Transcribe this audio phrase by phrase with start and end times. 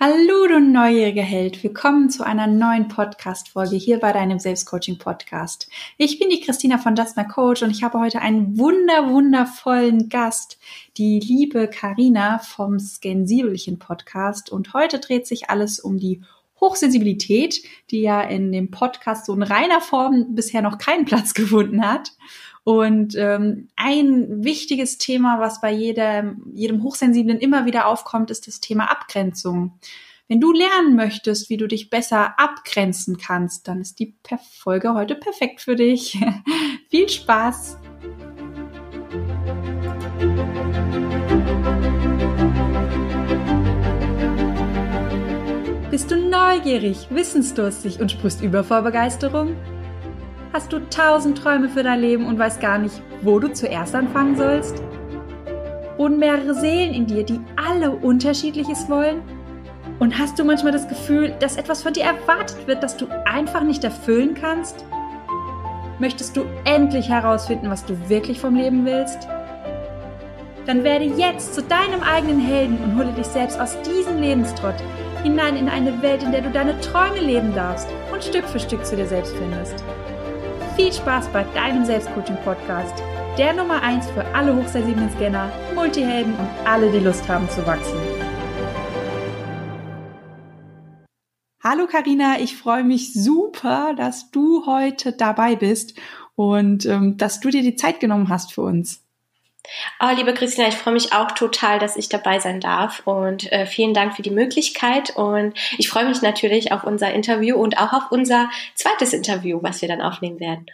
[0.00, 1.62] Hallo, du neugieriger Held.
[1.62, 5.70] Willkommen zu einer neuen Podcast-Folge hier bei deinem Selbstcoaching-Podcast.
[5.98, 10.08] Ich bin die Christina von Just My Coach und ich habe heute einen wunder, wundervollen
[10.08, 10.58] Gast,
[10.96, 14.50] die liebe Karina vom Skensibelchen Podcast.
[14.50, 16.22] Und heute dreht sich alles um die
[16.60, 21.86] Hochsensibilität, die ja in dem Podcast so in reiner Form bisher noch keinen Platz gefunden
[21.88, 22.10] hat.
[22.64, 28.60] Und ähm, ein wichtiges Thema, was bei jedem, jedem Hochsensiblen immer wieder aufkommt, ist das
[28.60, 29.78] Thema Abgrenzung.
[30.28, 34.16] Wenn du lernen möchtest, wie du dich besser abgrenzen kannst, dann ist die
[34.54, 36.18] Folge heute perfekt für dich.
[36.88, 37.76] Viel Spaß!
[45.90, 49.54] Bist du neugierig, wissensdurstig und sprichst über vor Begeisterung?
[50.54, 54.36] Hast du tausend Träume für dein Leben und weißt gar nicht, wo du zuerst anfangen
[54.36, 54.80] sollst?
[55.98, 59.20] Und mehrere Seelen in dir, die alle unterschiedliches wollen?
[59.98, 63.64] Und hast du manchmal das Gefühl, dass etwas von dir erwartet wird, das du einfach
[63.64, 64.84] nicht erfüllen kannst?
[65.98, 69.26] Möchtest du endlich herausfinden, was du wirklich vom Leben willst?
[70.66, 74.76] Dann werde jetzt zu deinem eigenen Helden und hole dich selbst aus diesem Lebenstrott
[75.24, 78.86] hinein in eine Welt, in der du deine Träume leben darfst und Stück für Stück
[78.86, 79.82] zu dir selbst findest.
[80.76, 83.00] Viel Spaß bei deinem Selbstcoaching-Podcast.
[83.38, 87.96] Der Nummer 1 für alle hochsensiblen Scanner, Multihelden und alle, die Lust haben zu wachsen.
[91.62, 95.96] Hallo Karina, ich freue mich super, dass du heute dabei bist
[96.34, 99.03] und ähm, dass du dir die Zeit genommen hast für uns.
[99.98, 103.66] Oh, liebe Christina, ich freue mich auch total, dass ich dabei sein darf und äh,
[103.66, 107.92] vielen Dank für die Möglichkeit und ich freue mich natürlich auf unser Interview und auch
[107.92, 110.66] auf unser zweites Interview, was wir dann aufnehmen werden.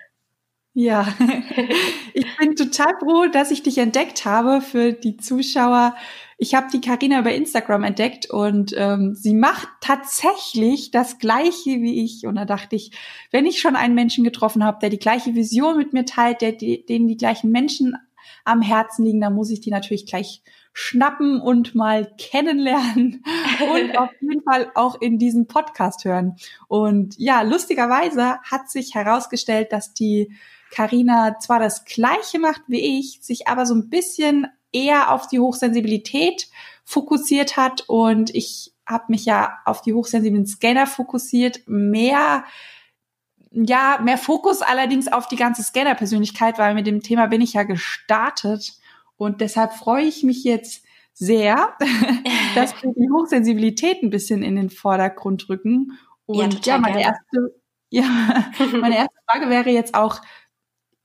[0.72, 1.06] Ja,
[2.14, 5.96] ich bin total froh, dass ich dich entdeckt habe für die Zuschauer.
[6.38, 12.02] Ich habe die Karina über Instagram entdeckt und ähm, sie macht tatsächlich das Gleiche wie
[12.04, 12.26] ich.
[12.26, 12.92] Und da dachte ich,
[13.30, 16.52] wenn ich schon einen Menschen getroffen habe, der die gleiche Vision mit mir teilt, der
[16.52, 17.94] die, denen die gleichen Menschen
[18.44, 20.42] am Herzen liegen, dann muss ich die natürlich gleich
[20.72, 23.24] schnappen und mal kennenlernen
[23.74, 26.36] und auf jeden Fall auch in diesem Podcast hören.
[26.68, 30.32] Und ja, lustigerweise hat sich herausgestellt, dass die
[30.70, 35.40] Karina zwar das gleiche macht wie ich, sich aber so ein bisschen eher auf die
[35.40, 36.48] Hochsensibilität
[36.84, 42.44] fokussiert hat und ich habe mich ja auf die hochsensiblen Scanner fokussiert, mehr
[43.50, 47.64] ja, mehr Fokus allerdings auf die ganze Scanner-Persönlichkeit, weil mit dem Thema bin ich ja
[47.64, 48.74] gestartet.
[49.16, 50.84] Und deshalb freue ich mich jetzt
[51.14, 51.76] sehr,
[52.54, 55.98] dass wir die Hochsensibilität ein bisschen in den Vordergrund rücken.
[56.26, 58.04] Und ja, ja meine erste, ja,
[58.80, 60.20] meine erste Frage wäre jetzt auch,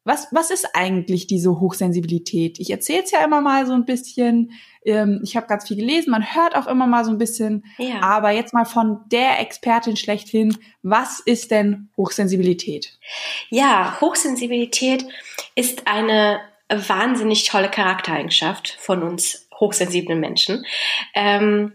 [0.05, 2.59] was, was ist eigentlich diese Hochsensibilität?
[2.59, 4.51] Ich erzähle es ja immer mal so ein bisschen.
[4.85, 7.65] Ähm, ich habe ganz viel gelesen, man hört auch immer mal so ein bisschen.
[7.79, 8.01] Ja.
[8.01, 12.97] Aber jetzt mal von der Expertin schlechthin, was ist denn Hochsensibilität?
[13.49, 15.05] Ja, Hochsensibilität
[15.55, 16.39] ist eine
[16.69, 20.65] wahnsinnig tolle Charaktereigenschaft von uns hochsensiblen Menschen.
[21.15, 21.73] Ähm,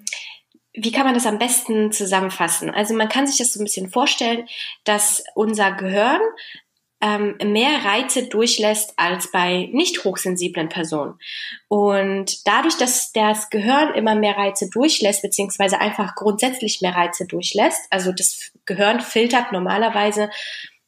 [0.73, 2.71] wie kann man das am besten zusammenfassen?
[2.71, 4.47] Also man kann sich das so ein bisschen vorstellen,
[4.85, 6.21] dass unser Gehirn
[7.01, 11.15] ähm, mehr Reize durchlässt als bei nicht hochsensiblen Personen.
[11.69, 17.87] Und dadurch, dass das Gehirn immer mehr Reize durchlässt, beziehungsweise einfach grundsätzlich mehr Reize durchlässt,
[17.91, 20.31] also das Gehirn filtert normalerweise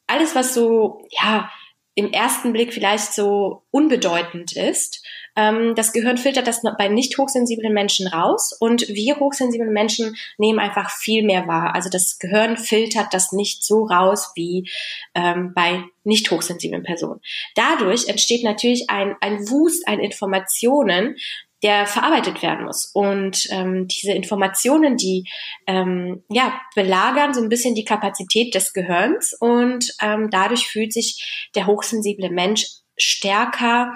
[0.07, 1.49] alles, was so, ja,
[1.95, 5.05] im ersten Blick vielleicht so unbedeutend ist,
[5.35, 10.59] ähm, das Gehirn filtert das bei nicht hochsensiblen Menschen raus und wir hochsensiblen Menschen nehmen
[10.59, 11.73] einfach viel mehr wahr.
[11.73, 14.69] Also das Gehirn filtert das nicht so raus wie
[15.15, 17.21] ähm, bei nicht hochsensiblen Personen.
[17.55, 21.15] Dadurch entsteht natürlich ein, ein Wust an Informationen,
[21.63, 22.91] der verarbeitet werden muss.
[22.93, 25.27] Und ähm, diese Informationen, die
[25.65, 31.47] ähm, ja belagern so ein bisschen die Kapazität des Gehirns und ähm, dadurch fühlt sich
[31.55, 33.93] der hochsensible Mensch stärker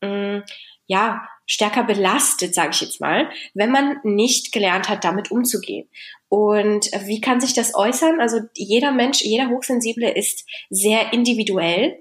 [0.00, 0.42] mh, mm,
[0.86, 5.88] ja, stärker belastet, sage ich jetzt mal, wenn man nicht gelernt hat, damit umzugehen.
[6.28, 8.20] Und wie kann sich das äußern?
[8.20, 11.96] Also jeder Mensch, jeder Hochsensible ist sehr individuell.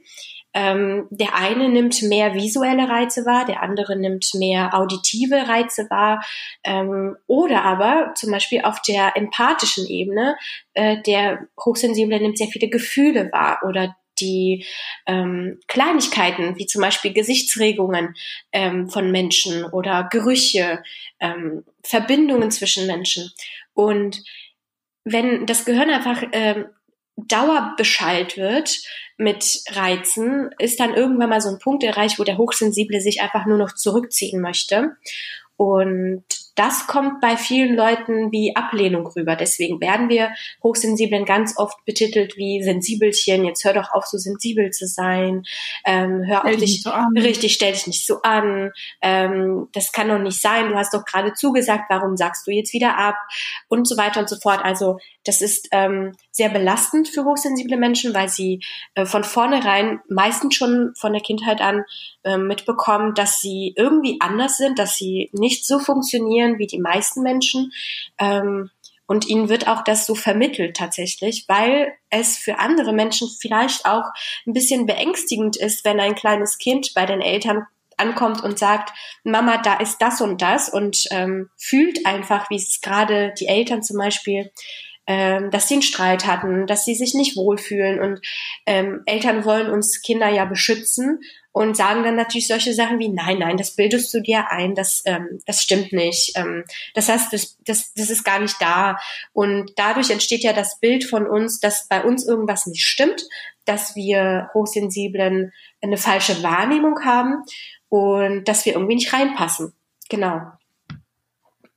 [0.54, 6.24] Ähm, der eine nimmt mehr visuelle Reize wahr, der andere nimmt mehr auditive Reize wahr.
[6.64, 10.36] Ähm, oder aber zum Beispiel auf der empathischen Ebene,
[10.74, 14.66] äh, der Hochsensible nimmt sehr viele Gefühle wahr oder die
[15.06, 18.16] ähm, Kleinigkeiten, wie zum Beispiel Gesichtsregungen
[18.52, 20.84] ähm, von Menschen oder Gerüche,
[21.20, 23.32] ähm, Verbindungen zwischen Menschen.
[23.74, 24.22] Und
[25.04, 26.66] wenn das Gehirn einfach ähm,
[27.16, 28.80] dauerbeschallt wird
[29.20, 33.46] mit Reizen, ist dann irgendwann mal so ein Punkt erreicht, wo der Hochsensible sich einfach
[33.46, 34.96] nur noch zurückziehen möchte.
[35.58, 36.24] Und
[36.60, 39.38] das kommt bei vielen Leuten wie Ablehnung rüber.
[39.38, 43.46] Deswegen werden wir Hochsensiblen ganz oft betitelt wie Sensibelchen.
[43.46, 45.46] Jetzt hör doch auf, so sensibel zu sein.
[45.86, 48.72] Ähm, hör stell auf dich, so richtig, stell dich nicht so an.
[49.02, 50.68] Ähm, das kann doch nicht sein.
[50.68, 51.86] Du hast doch gerade zugesagt.
[51.88, 53.16] Warum sagst du jetzt wieder ab?
[53.70, 54.60] Und so weiter und so fort.
[54.62, 58.62] Also das ist ähm, sehr belastend für hochsensible Menschen, weil sie
[58.96, 61.86] äh, von vornherein meistens schon von der Kindheit an
[62.24, 67.22] äh, mitbekommen, dass sie irgendwie anders sind, dass sie nicht so funktionieren wie die meisten
[67.22, 67.72] Menschen.
[68.18, 68.70] Ähm,
[69.06, 74.06] und ihnen wird auch das so vermittelt tatsächlich, weil es für andere Menschen vielleicht auch
[74.46, 77.66] ein bisschen beängstigend ist, wenn ein kleines Kind bei den Eltern
[77.98, 78.94] ankommt und sagt,
[79.24, 83.84] Mama, da ist das und das und ähm, fühlt einfach, wie es gerade die Eltern
[83.84, 84.52] zum Beispiel
[85.10, 88.22] ähm, dass sie einen Streit hatten, dass sie sich nicht wohlfühlen und
[88.68, 91.22] ähm, Eltern wollen uns Kinder ja beschützen
[91.52, 95.02] und sagen dann natürlich solche Sachen wie nein, nein, das bildest du dir ein, das
[95.06, 96.64] ähm, das stimmt nicht, ähm,
[96.94, 99.00] das heißt, das, das das ist gar nicht da
[99.34, 103.24] und dadurch entsteht ja das Bild von uns, dass bei uns irgendwas nicht stimmt,
[103.66, 105.52] dass wir Hochsensiblen
[105.82, 107.44] eine falsche Wahrnehmung haben
[107.90, 109.74] und dass wir irgendwie nicht reinpassen.
[110.08, 110.40] Genau.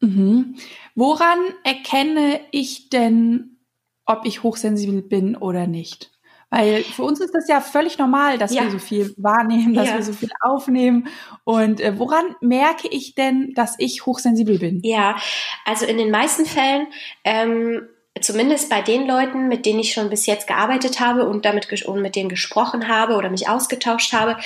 [0.02, 0.56] Mhm.
[0.94, 3.58] Woran erkenne ich denn,
[4.04, 6.10] ob ich hochsensibel bin oder nicht?
[6.50, 8.64] Weil für uns ist das ja völlig normal, dass ja.
[8.64, 9.94] wir so viel wahrnehmen, dass ja.
[9.94, 11.08] wir so viel aufnehmen.
[11.44, 14.80] Und äh, woran merke ich denn, dass ich hochsensibel bin?
[14.82, 15.16] Ja,
[15.64, 16.88] also in den meisten Fällen
[17.24, 17.88] ähm,
[18.22, 22.02] zumindest bei den Leuten, mit denen ich schon bis jetzt gearbeitet habe und damit und
[22.02, 24.36] mit denen gesprochen habe oder mich ausgetauscht habe,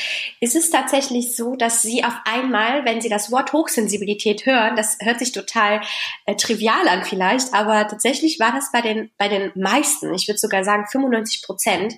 [0.40, 4.98] ist es tatsächlich so, dass sie auf einmal, wenn sie das Wort Hochsensibilität hören, das
[5.00, 5.80] hört sich total
[6.24, 10.38] äh, trivial an vielleicht, aber tatsächlich war das bei den bei den meisten, ich würde
[10.38, 11.94] sogar sagen 95 Prozent,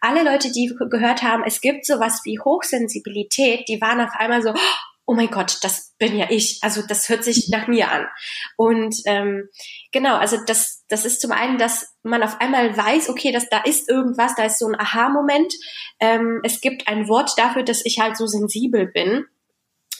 [0.00, 4.54] alle Leute, die gehört haben, es gibt sowas wie Hochsensibilität, die waren auf einmal so
[5.06, 6.58] oh mein Gott, das bin ja ich.
[6.62, 8.06] Also das hört sich nach mir an.
[8.56, 9.48] Und ähm,
[9.92, 13.62] genau, also das, das ist zum einen, dass man auf einmal weiß, okay, dass da
[13.62, 15.52] ist irgendwas, da ist so ein Aha-Moment.
[16.00, 19.26] Ähm, es gibt ein Wort dafür, dass ich halt so sensibel bin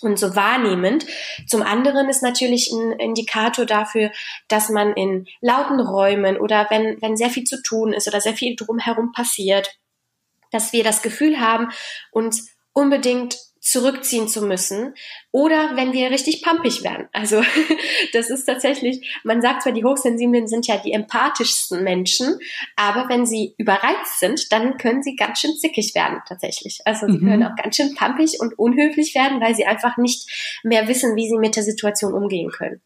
[0.00, 1.06] und so wahrnehmend.
[1.46, 4.10] Zum anderen ist natürlich ein Indikator dafür,
[4.48, 8.34] dass man in lauten Räumen oder wenn, wenn sehr viel zu tun ist oder sehr
[8.34, 9.78] viel drumherum passiert,
[10.50, 11.70] dass wir das Gefühl haben,
[12.12, 14.94] uns unbedingt zurückziehen zu müssen
[15.32, 17.08] oder wenn wir richtig pumpig werden.
[17.12, 17.42] Also
[18.12, 22.38] das ist tatsächlich, man sagt zwar, die Hochsensiblen sind ja die empathischsten Menschen,
[22.76, 26.80] aber wenn sie überreizt sind, dann können sie ganz schön zickig werden tatsächlich.
[26.84, 27.26] Also sie mhm.
[27.26, 31.28] können auch ganz schön pumpig und unhöflich werden, weil sie einfach nicht mehr wissen, wie
[31.28, 32.82] sie mit der Situation umgehen können.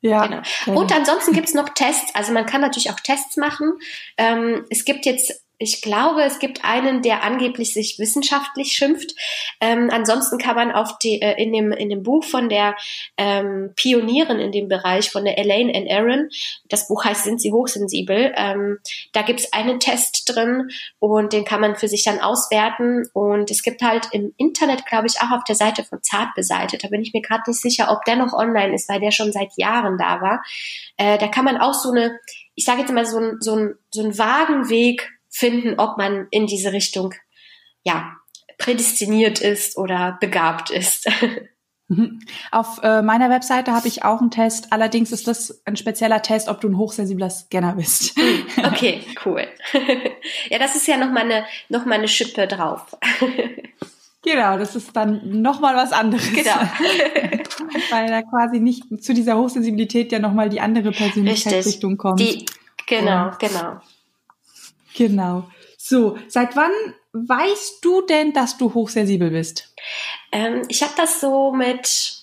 [0.00, 0.26] Ja.
[0.26, 0.80] Genau.
[0.80, 2.12] Und ansonsten gibt's noch Tests.
[2.14, 3.74] Also man kann natürlich auch Tests machen.
[4.18, 9.14] Ähm, es gibt jetzt ich glaube, es gibt einen, der angeblich sich wissenschaftlich schimpft.
[9.60, 12.74] Ähm, ansonsten kann man auf die, äh, in, dem, in dem Buch von der
[13.16, 16.28] ähm, Pionierin in dem Bereich, von der Elaine and Aaron,
[16.68, 18.32] das Buch heißt Sind Sie hochsensibel?
[18.36, 18.78] Ähm,
[19.12, 23.08] da gibt es einen Test drin und den kann man für sich dann auswerten.
[23.12, 26.84] Und es gibt halt im Internet, glaube ich, auch auf der Seite von Zart beseitigt.
[26.84, 29.32] Da bin ich mir gerade nicht sicher, ob der noch online ist, weil der schon
[29.32, 30.42] seit Jahren da war.
[30.96, 32.18] Äh, da kann man auch so eine,
[32.54, 36.46] ich sage jetzt mal, so ein, so ein, so ein Wagenweg finden, ob man in
[36.46, 37.14] diese Richtung,
[37.82, 38.16] ja,
[38.58, 41.10] prädestiniert ist oder begabt ist.
[41.88, 42.20] Mhm.
[42.50, 44.72] Auf äh, meiner Webseite habe ich auch einen Test.
[44.72, 48.16] Allerdings ist das ein spezieller Test, ob du ein hochsensibler Scanner bist.
[48.16, 49.46] Hm, okay, cool.
[50.50, 52.96] ja, das ist ja noch mal eine, noch mal eine Schippe drauf.
[54.22, 56.32] genau, das ist dann noch mal was anderes.
[56.32, 56.60] Genau.
[57.90, 62.20] Weil da quasi nicht zu dieser Hochsensibilität ja noch mal die andere Persönlichkeitsrichtung kommt.
[62.20, 62.46] Die,
[62.86, 63.80] genau, Und genau.
[64.96, 65.48] Genau.
[65.76, 66.70] So, seit wann
[67.12, 69.74] weißt du denn, dass du hochsensibel bist?
[70.30, 72.22] Ähm, ich habe das so mit,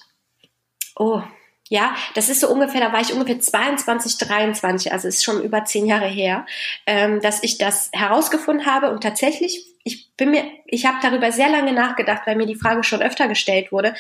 [0.95, 1.21] oh,
[1.69, 5.65] ja, das ist so ungefähr, da war ich ungefähr 22, 23, also ist schon über
[5.65, 6.47] zehn Jahre her,
[6.88, 11.49] ähm, dass ich das herausgefunden habe und tatsächlich, ich bin mir, ich habe darüber sehr
[11.49, 13.93] lange nachgedacht, weil mir die Frage schon öfter gestellt wurde.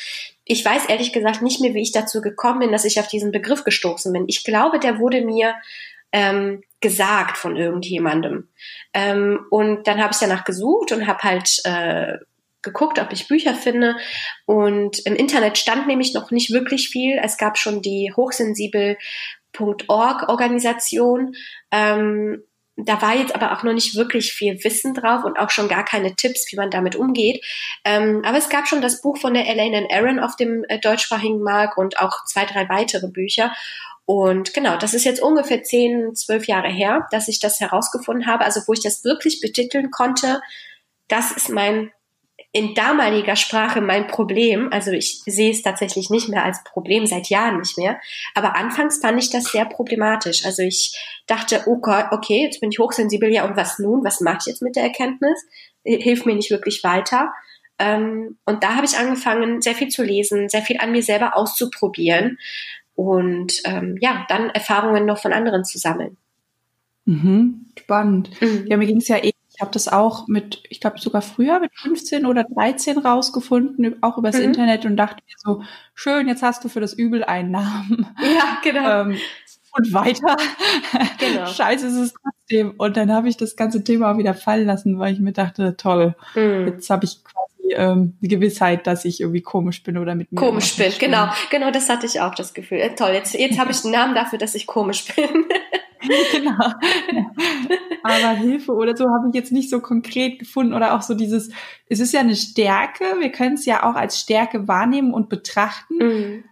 [0.45, 3.31] Ich weiß ehrlich gesagt nicht mehr, wie ich dazu gekommen bin, dass ich auf diesen
[3.31, 4.25] Begriff gestoßen bin.
[4.27, 5.53] Ich glaube, der wurde mir
[6.11, 8.49] ähm, gesagt von irgendjemandem.
[8.93, 12.17] Ähm, und dann habe ich danach gesucht und habe halt äh,
[12.61, 13.97] geguckt, ob ich Bücher finde.
[14.45, 17.19] Und im Internet stand nämlich noch nicht wirklich viel.
[17.21, 21.35] Es gab schon die hochsensibel.org Organisation.
[21.71, 22.43] Ähm,
[22.85, 25.83] da war jetzt aber auch noch nicht wirklich viel Wissen drauf und auch schon gar
[25.83, 27.43] keine Tipps, wie man damit umgeht.
[27.83, 30.79] Ähm, aber es gab schon das Buch von der Elaine and Aaron auf dem äh,
[30.79, 33.53] deutschsprachigen Markt und auch zwei, drei weitere Bücher.
[34.09, 38.43] Und genau, das ist jetzt ungefähr zehn, zwölf Jahre her, dass ich das herausgefunden habe,
[38.43, 40.41] also wo ich das wirklich betiteln konnte,
[41.07, 41.91] das ist mein
[42.51, 44.69] in damaliger Sprache mein Problem.
[44.73, 47.99] Also ich sehe es tatsächlich nicht mehr als Problem, seit Jahren nicht mehr.
[48.33, 50.43] Aber anfangs fand ich das sehr problematisch.
[50.43, 50.97] Also ich
[51.27, 54.03] dachte, oh Gott, okay, jetzt bin ich hochsensibel, ja, und was nun?
[54.03, 55.39] Was mache ich jetzt mit der Erkenntnis?
[55.83, 57.31] Hilft mir nicht wirklich weiter.
[57.77, 61.37] Ähm, und da habe ich angefangen, sehr viel zu lesen, sehr viel an mir selber
[61.37, 62.39] auszuprobieren
[62.99, 66.17] und ähm, ja, dann Erfahrungen noch von anderen zu sammeln.
[67.05, 68.29] Mhm, spannend.
[68.41, 68.65] Mhm.
[68.67, 71.59] Ja, mir ging es ja eh ich habe das auch mit, ich glaube sogar früher
[71.59, 74.43] mit 15 oder 13 rausgefunden, auch übers mhm.
[74.43, 75.63] Internet und dachte mir so,
[75.93, 78.07] schön, jetzt hast du für das Übel Einnahmen.
[78.21, 79.01] Ja, genau.
[79.01, 79.17] Ähm,
[79.77, 80.37] und weiter.
[81.19, 81.45] Genau.
[81.47, 82.71] Scheiße ist es trotzdem.
[82.77, 86.15] Und dann habe ich das ganze Thema wieder fallen lassen, weil ich mir dachte, toll,
[86.35, 86.67] mhm.
[86.67, 90.39] jetzt habe ich quasi ähm, die Gewissheit, dass ich irgendwie komisch bin oder mit mir.
[90.39, 91.27] Komisch bin, genau.
[91.49, 92.79] Genau, das hatte ich auch das Gefühl.
[92.79, 95.45] Äh, toll, jetzt, jetzt habe ich einen Namen dafür, dass ich komisch bin.
[96.31, 96.73] genau.
[98.03, 101.51] Aber Hilfe oder so habe ich jetzt nicht so konkret gefunden oder auch so dieses,
[101.87, 105.97] es ist ja eine Stärke, wir können es ja auch als Stärke wahrnehmen und betrachten
[105.97, 106.43] mhm.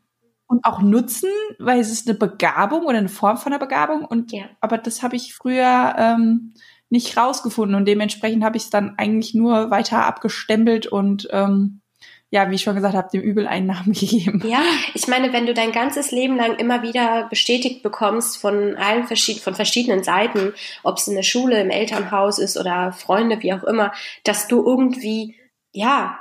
[0.47, 4.31] und auch nutzen, weil es ist eine Begabung oder eine Form von einer Begabung und
[4.31, 4.45] ja.
[4.59, 6.53] aber das habe ich früher ähm,
[6.89, 11.81] nicht rausgefunden und dementsprechend habe ich es dann eigentlich nur weiter abgestempelt und ähm,
[12.29, 14.43] ja, wie ich schon gesagt habe, dem Übel einen Namen gegeben.
[14.45, 14.61] Ja,
[14.93, 19.43] ich meine, wenn du dein ganzes Leben lang immer wieder bestätigt bekommst von allen verschiedenen,
[19.43, 20.53] von verschiedenen Seiten,
[20.83, 24.65] ob es in der Schule, im Elternhaus ist oder Freunde, wie auch immer, dass du
[24.65, 25.35] irgendwie,
[25.71, 26.19] ja,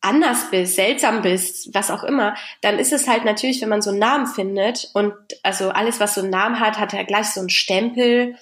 [0.00, 3.90] anders bist, seltsam bist, was auch immer, dann ist es halt natürlich, wenn man so
[3.90, 7.40] einen Namen findet und also alles, was so einen Namen hat, hat ja gleich so
[7.40, 8.36] einen Stempel,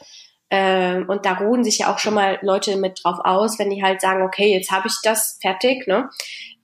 [0.57, 3.83] ähm, und da ruhen sich ja auch schon mal Leute mit drauf aus, wenn die
[3.83, 6.09] halt sagen, okay, jetzt habe ich das fertig, ne?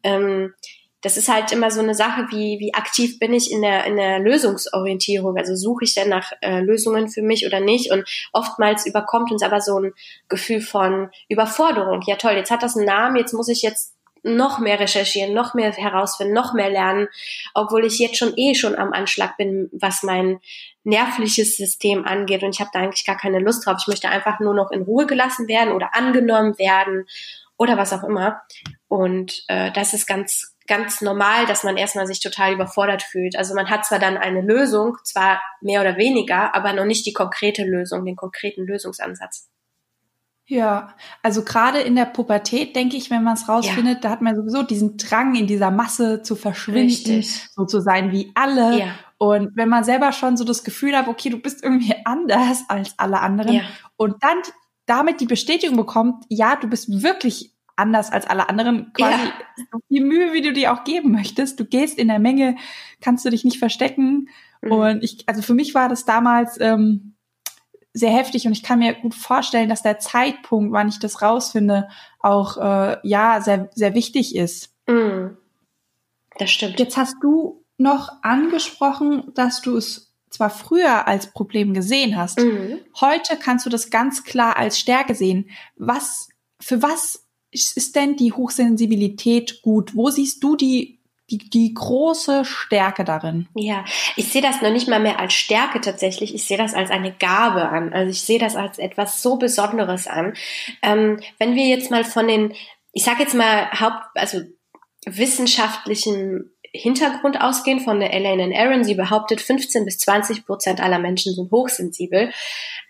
[0.04, 0.54] ähm,
[1.02, 3.96] das ist halt immer so eine Sache, wie, wie aktiv bin ich in der, in
[3.96, 5.36] der Lösungsorientierung.
[5.36, 7.90] Also suche ich denn nach äh, Lösungen für mich oder nicht?
[7.90, 9.92] Und oftmals überkommt uns aber so ein
[10.28, 12.02] Gefühl von Überforderung.
[12.06, 15.54] Ja toll, jetzt hat das einen Namen, jetzt muss ich jetzt noch mehr recherchieren, noch
[15.54, 17.08] mehr herausfinden, noch mehr lernen,
[17.54, 20.40] obwohl ich jetzt schon eh schon am Anschlag bin, was mein
[20.84, 23.76] nervliches System angeht und ich habe da eigentlich gar keine Lust drauf.
[23.80, 27.06] Ich möchte einfach nur noch in Ruhe gelassen werden oder angenommen werden
[27.56, 28.40] oder was auch immer.
[28.88, 33.36] Und äh, das ist ganz, ganz normal, dass man erstmal sich total überfordert fühlt.
[33.36, 37.12] Also man hat zwar dann eine Lösung, zwar mehr oder weniger, aber noch nicht die
[37.12, 39.50] konkrete Lösung, den konkreten Lösungsansatz.
[40.46, 44.00] Ja, also gerade in der Pubertät, denke ich, wenn man es rausfindet, ja.
[44.00, 47.48] da hat man sowieso diesen Drang, in dieser Masse zu verschwinden, Richtig.
[47.54, 48.78] so zu sein wie alle.
[48.78, 48.94] Ja.
[49.22, 52.98] Und wenn man selber schon so das Gefühl hat, okay, du bist irgendwie anders als
[52.98, 53.62] alle anderen ja.
[53.98, 54.38] und dann
[54.86, 59.64] damit die Bestätigung bekommt, ja, du bist wirklich anders als alle anderen, quasi ja.
[59.70, 61.60] so viel Mühe, wie du dir auch geben möchtest.
[61.60, 62.56] Du gehst in der Menge,
[63.02, 64.30] kannst du dich nicht verstecken.
[64.62, 64.72] Mhm.
[64.72, 67.12] Und ich, also für mich war das damals ähm,
[67.92, 71.90] sehr heftig und ich kann mir gut vorstellen, dass der Zeitpunkt, wann ich das rausfinde,
[72.20, 74.74] auch äh, ja sehr sehr wichtig ist.
[74.86, 75.36] Mhm.
[76.38, 76.80] Das stimmt.
[76.80, 82.78] Jetzt hast du noch angesprochen, dass du es zwar früher als Problem gesehen hast, mhm.
[83.00, 85.50] heute kannst du das ganz klar als Stärke sehen.
[85.76, 86.28] Was,
[86.60, 89.96] für was ist denn die Hochsensibilität gut?
[89.96, 93.48] Wo siehst du die die, die große Stärke darin.
[93.54, 93.84] Ja,
[94.16, 96.34] ich sehe das noch nicht mal mehr als Stärke tatsächlich.
[96.34, 97.92] Ich sehe das als eine Gabe an.
[97.92, 100.34] Also ich sehe das als etwas so Besonderes an.
[100.82, 102.52] Ähm, wenn wir jetzt mal von den,
[102.92, 104.40] ich sage jetzt mal Haupt, also
[105.06, 108.84] wissenschaftlichen Hintergrund ausgehen von der Elaine Aaron.
[108.84, 112.30] Sie behauptet, 15 bis 20 Prozent aller Menschen sind hochsensibel.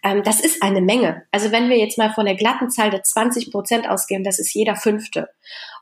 [0.03, 1.23] Ähm, das ist eine Menge.
[1.31, 4.55] Also wenn wir jetzt mal von der glatten Zahl der 20 Prozent ausgehen, das ist
[4.55, 5.29] jeder Fünfte.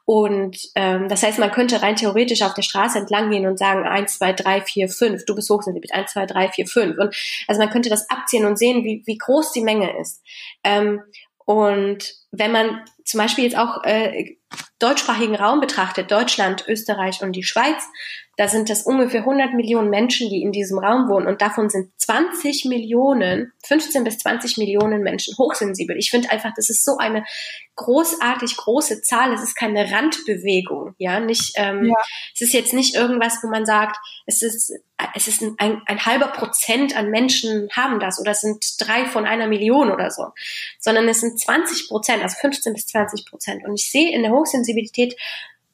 [0.04, 3.86] Und ähm, das heißt, man könnte rein theoretisch auf der Straße entlang gehen und sagen,
[3.86, 6.96] eins, zwei, drei, vier, fünf, du bist hochsensibel, eins, zwei, drei, vier, fünf.
[6.98, 7.14] Und
[7.46, 10.22] also man könnte das abziehen und sehen, wie, wie groß die Menge ist.
[10.64, 11.02] Ähm,
[11.48, 14.36] und wenn man zum Beispiel jetzt auch äh,
[14.78, 17.82] deutschsprachigen Raum betrachtet, Deutschland, Österreich und die Schweiz,
[18.38, 21.90] da sind das ungefähr 100 Millionen Menschen, die in diesem Raum wohnen und davon sind
[22.00, 25.96] 20 Millionen, 15 bis 20 Millionen Menschen hochsensibel.
[25.98, 27.24] Ich finde einfach, das ist so eine
[27.74, 29.32] großartig große Zahl.
[29.32, 31.54] Es ist keine Randbewegung, ja, nicht.
[31.56, 31.96] Ähm, ja.
[32.32, 34.72] Es ist jetzt nicht irgendwas, wo man sagt, es ist
[35.14, 39.06] es ist ein, ein, ein halber Prozent an Menschen haben das oder es sind drei
[39.06, 40.26] von einer Million oder so,
[40.78, 43.64] sondern es sind 20 Prozent, also 15 bis 20 Prozent.
[43.64, 45.16] Und ich sehe in der Hochsensibilität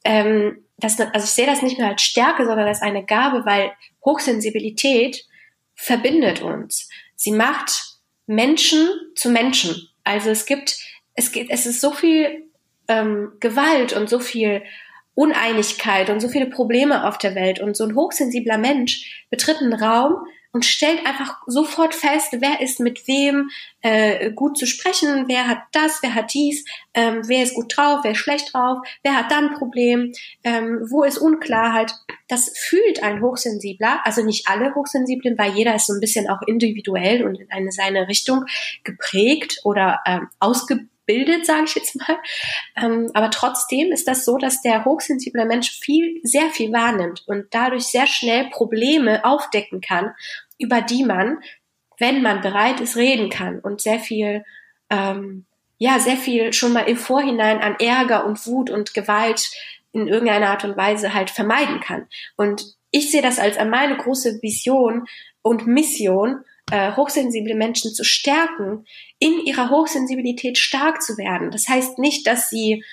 [0.04, 3.72] ähm, das, also ich sehe das nicht mehr als Stärke, sondern als eine Gabe, weil
[4.04, 5.24] Hochsensibilität
[5.74, 6.88] verbindet uns.
[7.16, 9.88] Sie macht Menschen zu Menschen.
[10.02, 10.76] Also es gibt,
[11.14, 12.48] es gibt, es ist so viel
[12.88, 14.62] ähm, Gewalt und so viel
[15.14, 19.72] Uneinigkeit und so viele Probleme auf der Welt und so ein hochsensibler Mensch betritt einen
[19.72, 23.50] Raum und stellt einfach sofort fest, wer ist mit wem
[23.82, 28.00] äh, gut zu sprechen, wer hat das, wer hat dies, ähm, wer ist gut drauf,
[28.04, 30.12] wer ist schlecht drauf, wer hat dann ein Problem,
[30.44, 31.92] ähm, wo ist Unklarheit.
[32.28, 36.40] Das fühlt ein Hochsensibler, also nicht alle Hochsensiblen, weil jeder ist so ein bisschen auch
[36.46, 38.44] individuell und in eine seine Richtung
[38.84, 42.18] geprägt oder ähm, ausgebildet bildet, sage ich jetzt mal.
[42.76, 47.46] Ähm, aber trotzdem ist das so, dass der hochsensible Mensch viel, sehr viel wahrnimmt und
[47.50, 50.12] dadurch sehr schnell Probleme aufdecken kann,
[50.58, 51.38] über die man,
[51.98, 54.44] wenn man bereit ist, reden kann und sehr viel,
[54.90, 55.44] ähm,
[55.78, 59.50] ja, sehr viel schon mal im Vorhinein an Ärger und Wut und Gewalt
[59.92, 62.06] in irgendeiner Art und Weise halt vermeiden kann.
[62.36, 65.06] Und ich sehe das als meine große Vision
[65.42, 68.86] und Mission, äh, hochsensible Menschen zu stärken,
[69.18, 71.50] in ihrer Hochsensibilität stark zu werden.
[71.50, 72.84] Das heißt nicht, dass sie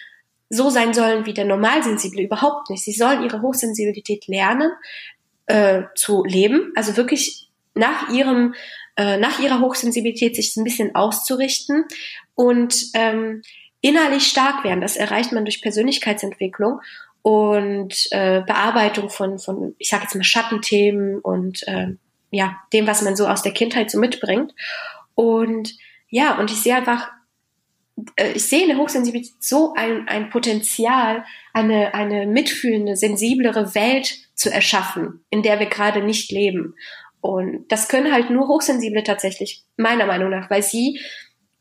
[0.49, 2.83] so sein sollen wie der Normalsensible, überhaupt nicht.
[2.83, 4.71] Sie sollen ihre Hochsensibilität lernen
[5.45, 8.53] äh, zu leben, also wirklich nach ihrem
[8.97, 11.85] äh, nach ihrer Hochsensibilität sich ein bisschen auszurichten
[12.35, 13.41] und ähm,
[13.81, 14.81] innerlich stark werden.
[14.81, 16.81] Das erreicht man durch Persönlichkeitsentwicklung
[17.21, 21.95] und äh, Bearbeitung von, von ich sage jetzt mal Schattenthemen und äh,
[22.31, 24.53] ja, dem, was man so aus der Kindheit so mitbringt.
[25.15, 25.75] Und
[26.09, 27.09] ja, und ich sehe einfach,
[28.15, 34.17] äh, ich sehe in der Hochsensibilität so ein, ein Potenzial, eine, eine mitfühlende, sensiblere Welt
[34.33, 36.75] zu erschaffen, in der wir gerade nicht leben.
[37.21, 40.99] Und das können halt nur Hochsensible tatsächlich, meiner Meinung nach, weil sie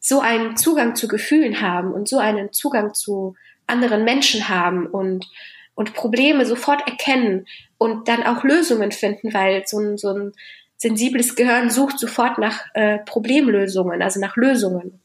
[0.00, 3.36] so einen Zugang zu Gefühlen haben und so einen Zugang zu
[3.66, 5.26] anderen Menschen haben und,
[5.74, 10.32] und Probleme sofort erkennen und dann auch Lösungen finden, weil so ein, so ein
[10.78, 15.00] sensibles Gehirn sucht sofort nach äh, Problemlösungen, also nach Lösungen.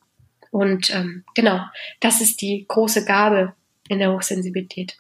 [0.52, 1.60] Und ähm, genau,
[2.00, 3.54] das ist die große Gabe
[3.90, 4.98] in der Hochsensibilität.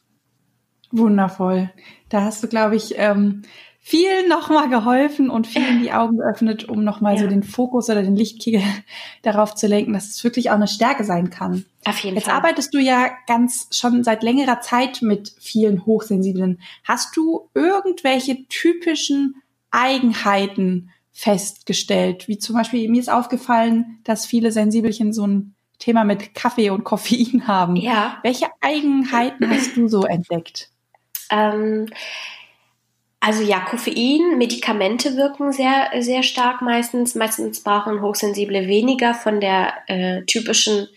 [0.91, 1.69] Wundervoll.
[2.09, 3.43] Da hast du, glaube ich, ähm,
[3.87, 7.21] viel nochmal geholfen und vielen die Augen geöffnet, um nochmal ja.
[7.21, 8.63] so den Fokus oder den Lichtkegel
[9.21, 11.65] darauf zu lenken, dass es wirklich auch eine Stärke sein kann.
[11.85, 12.33] Auf jeden Jetzt Fall.
[12.33, 16.61] arbeitest du ja ganz schon seit längerer Zeit mit vielen Hochsensiblen.
[16.83, 19.35] Hast du irgendwelche typischen
[19.69, 22.27] Eigenheiten festgestellt.
[22.27, 26.83] Wie zum Beispiel, mir ist aufgefallen, dass viele Sensibelchen so ein Thema mit Kaffee und
[26.85, 27.75] Koffein haben.
[27.75, 28.17] Ja.
[28.23, 30.71] Welche Eigenheiten hast du so entdeckt?
[31.29, 31.85] Ähm,
[33.25, 37.15] also ja, Koffein, Medikamente wirken sehr, sehr stark meistens.
[37.15, 40.87] Meistens brauchen Hochsensible weniger von der äh, typischen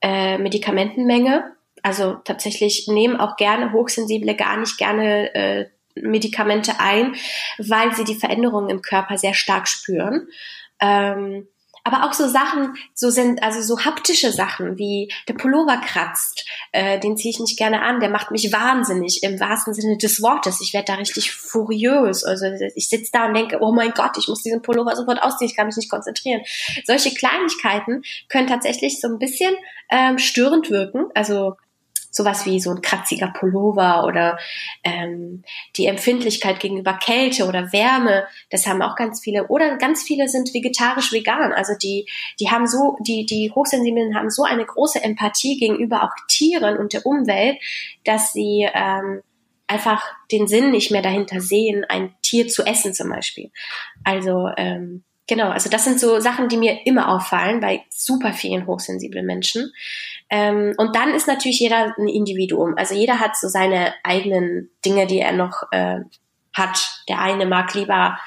[0.00, 1.56] äh, Medikamentenmenge.
[1.82, 7.16] Also tatsächlich nehmen auch gerne Hochsensible gar nicht gerne äh, Medikamente ein,
[7.58, 10.28] weil sie die Veränderungen im Körper sehr stark spüren.
[10.80, 11.48] Ähm,
[11.86, 16.98] aber auch so Sachen, so sind, also so haptische Sachen wie der Pullover kratzt, äh,
[16.98, 20.60] den ziehe ich nicht gerne an, der macht mich wahnsinnig im wahrsten Sinne des Wortes.
[20.60, 22.24] Ich werde da richtig furiös.
[22.24, 25.48] Also ich sitze da und denke, oh mein Gott, ich muss diesen Pullover sofort ausziehen,
[25.48, 26.40] ich kann mich nicht konzentrieren.
[26.84, 29.54] Solche Kleinigkeiten können tatsächlich so ein bisschen
[29.88, 31.06] ähm, störend wirken.
[31.14, 31.54] Also
[32.16, 34.38] sowas wie so ein kratziger Pullover oder
[34.82, 35.44] ähm,
[35.76, 39.48] die Empfindlichkeit gegenüber Kälte oder Wärme, das haben auch ganz viele.
[39.48, 41.52] Oder ganz viele sind vegetarisch vegan.
[41.52, 42.08] Also die,
[42.40, 46.92] die haben so, die, die Hochsensiblen haben so eine große Empathie gegenüber auch Tieren und
[46.92, 47.58] der Umwelt,
[48.04, 49.22] dass sie ähm,
[49.66, 50.02] einfach
[50.32, 53.50] den Sinn nicht mehr dahinter sehen, ein Tier zu essen zum Beispiel.
[54.04, 58.66] Also ähm, Genau, also das sind so Sachen, die mir immer auffallen bei super vielen
[58.66, 59.72] hochsensiblen Menschen.
[60.28, 62.74] Ähm, und dann ist natürlich jeder ein Individuum.
[62.76, 66.00] Also jeder hat so seine eigenen Dinge, die er noch äh,
[66.52, 67.02] hat.
[67.08, 68.18] Der eine mag lieber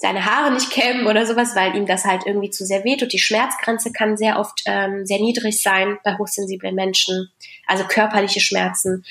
[0.00, 3.12] seine Haare nicht kämmen oder sowas, weil ihm das halt irgendwie zu sehr wehtut.
[3.12, 7.30] Die Schmerzgrenze kann sehr oft ähm, sehr niedrig sein bei hochsensiblen Menschen.
[7.66, 9.04] Also körperliche Schmerzen.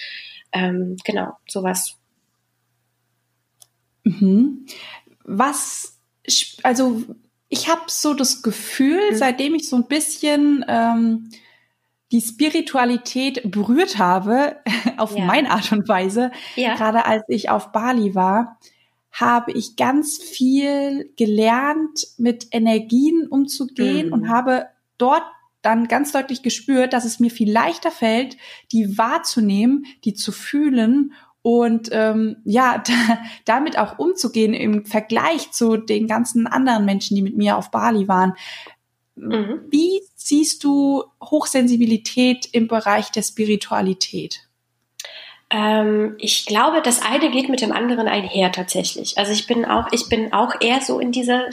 [0.54, 1.98] Ähm, genau, sowas.
[4.04, 4.66] Mhm.
[5.24, 6.00] Was,
[6.64, 7.04] also
[7.50, 9.16] ich habe so das Gefühl, mhm.
[9.16, 11.32] seitdem ich so ein bisschen ähm,
[12.12, 14.58] die Spiritualität berührt habe,
[14.98, 15.26] auf ja.
[15.26, 16.76] meine Art und Weise, ja.
[16.76, 18.58] gerade als ich auf Bali war,
[19.12, 24.14] habe ich ganz viel gelernt, mit Energien umzugehen mhm.
[24.14, 24.68] und habe
[24.98, 25.24] dort
[25.64, 28.38] dann ganz deutlich gespürt, dass es mir viel leichter fällt,
[28.72, 35.78] die wahrzunehmen, die zu fühlen und ähm, ja, da, damit auch umzugehen im Vergleich zu
[35.78, 38.34] den ganzen anderen Menschen, die mit mir auf Bali waren.
[39.18, 39.62] Mhm.
[39.70, 44.42] Wie siehst du Hochsensibilität im Bereich der Spiritualität?
[45.50, 49.18] Ähm, ich glaube, das eine geht mit dem anderen einher tatsächlich.
[49.18, 51.50] Also ich bin auch, ich bin auch eher so in dieser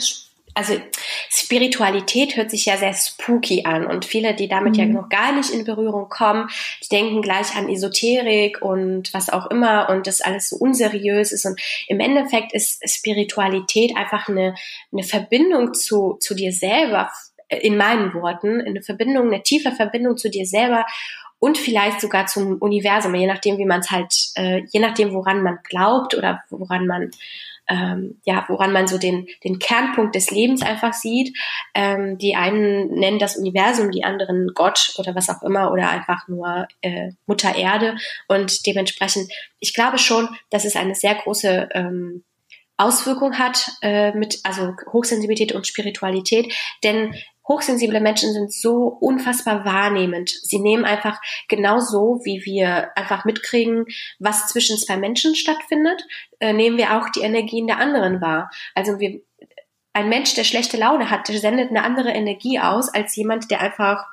[0.57, 0.73] also
[1.29, 4.79] Spiritualität hört sich ja sehr spooky an und viele, die damit mhm.
[4.79, 6.47] ja noch gar nicht in Berührung kommen,
[6.81, 11.45] die denken gleich an Esoterik und was auch immer und das alles so unseriös ist
[11.45, 14.55] und im Endeffekt ist Spiritualität einfach eine,
[14.93, 17.11] eine Verbindung zu, zu dir selber,
[17.61, 20.85] in meinen Worten, eine Verbindung, eine tiefe Verbindung zu dir selber
[21.39, 25.43] und vielleicht sogar zum Universum, je nachdem, wie man es halt, äh, je nachdem, woran
[25.43, 27.11] man glaubt oder woran man
[27.67, 31.35] ähm, ja, woran man so den, den Kernpunkt des Lebens einfach sieht.
[31.73, 36.27] Ähm, die einen nennen das Universum, die anderen Gott oder was auch immer oder einfach
[36.27, 37.95] nur äh, Mutter Erde.
[38.27, 42.23] Und dementsprechend, ich glaube schon, dass es eine sehr große ähm,
[42.77, 47.15] Auswirkung hat äh, mit also Hochsensibilität und Spiritualität, denn
[47.47, 50.29] hochsensible Menschen sind so unfassbar wahrnehmend.
[50.29, 53.85] Sie nehmen einfach genauso, wie wir einfach mitkriegen,
[54.19, 56.03] was zwischen zwei Menschen stattfindet,
[56.39, 58.49] äh, nehmen wir auch die Energien der anderen wahr.
[58.73, 59.21] Also wir,
[59.93, 63.61] ein Mensch, der schlechte Laune hat, der sendet eine andere Energie aus als jemand, der
[63.61, 64.05] einfach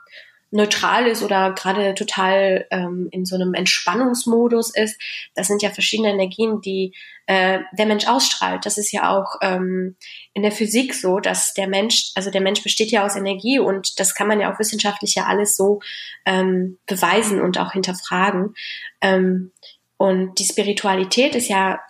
[0.52, 5.00] neutral ist oder gerade total ähm, in so einem Entspannungsmodus ist.
[5.34, 6.94] Das sind ja verschiedene Energien, die
[7.26, 8.66] äh, der Mensch ausstrahlt.
[8.66, 9.96] Das ist ja auch ähm,
[10.34, 13.98] in der Physik so, dass der Mensch, also der Mensch besteht ja aus Energie und
[13.98, 15.80] das kann man ja auch wissenschaftlich ja alles so
[16.26, 18.54] ähm, beweisen und auch hinterfragen.
[19.00, 19.52] Ähm,
[19.96, 21.80] und die Spiritualität ist ja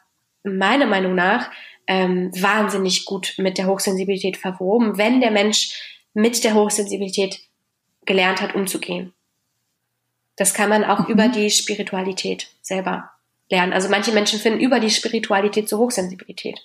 [0.44, 1.50] meiner Meinung nach
[1.88, 7.40] ähm, wahnsinnig gut mit der Hochsensibilität verwoben, wenn der Mensch mit der Hochsensibilität
[8.04, 9.12] gelernt hat, umzugehen.
[10.36, 11.12] Das kann man auch mhm.
[11.12, 13.10] über die Spiritualität selber
[13.50, 13.72] lernen.
[13.72, 16.60] Also manche Menschen finden über die Spiritualität zur Hochsensibilität.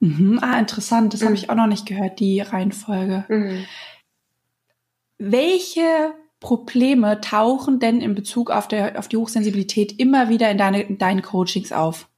[0.00, 0.38] Mhm.
[0.42, 1.14] Ah, interessant.
[1.14, 1.26] Das mhm.
[1.26, 3.24] habe ich auch noch nicht gehört, die Reihenfolge.
[3.28, 3.64] Mhm.
[5.18, 10.82] Welche Probleme tauchen denn in Bezug auf, der, auf die Hochsensibilität immer wieder in, deine,
[10.82, 12.08] in deinen Coachings auf?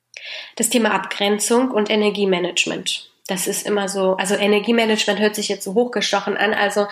[0.57, 3.13] Das Thema Abgrenzung und Energiemanagement.
[3.27, 6.87] Das ist immer so, also Energiemanagement hört sich jetzt so hochgestochen an, also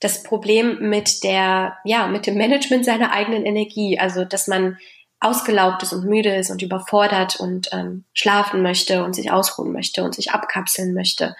[0.00, 4.78] das Problem mit der, ja, mit dem Management seiner eigenen Energie, also dass man
[5.20, 10.04] ausgelaugt ist und müde ist und überfordert und ähm, schlafen möchte und sich ausruhen möchte
[10.04, 11.34] und sich abkapseln möchte.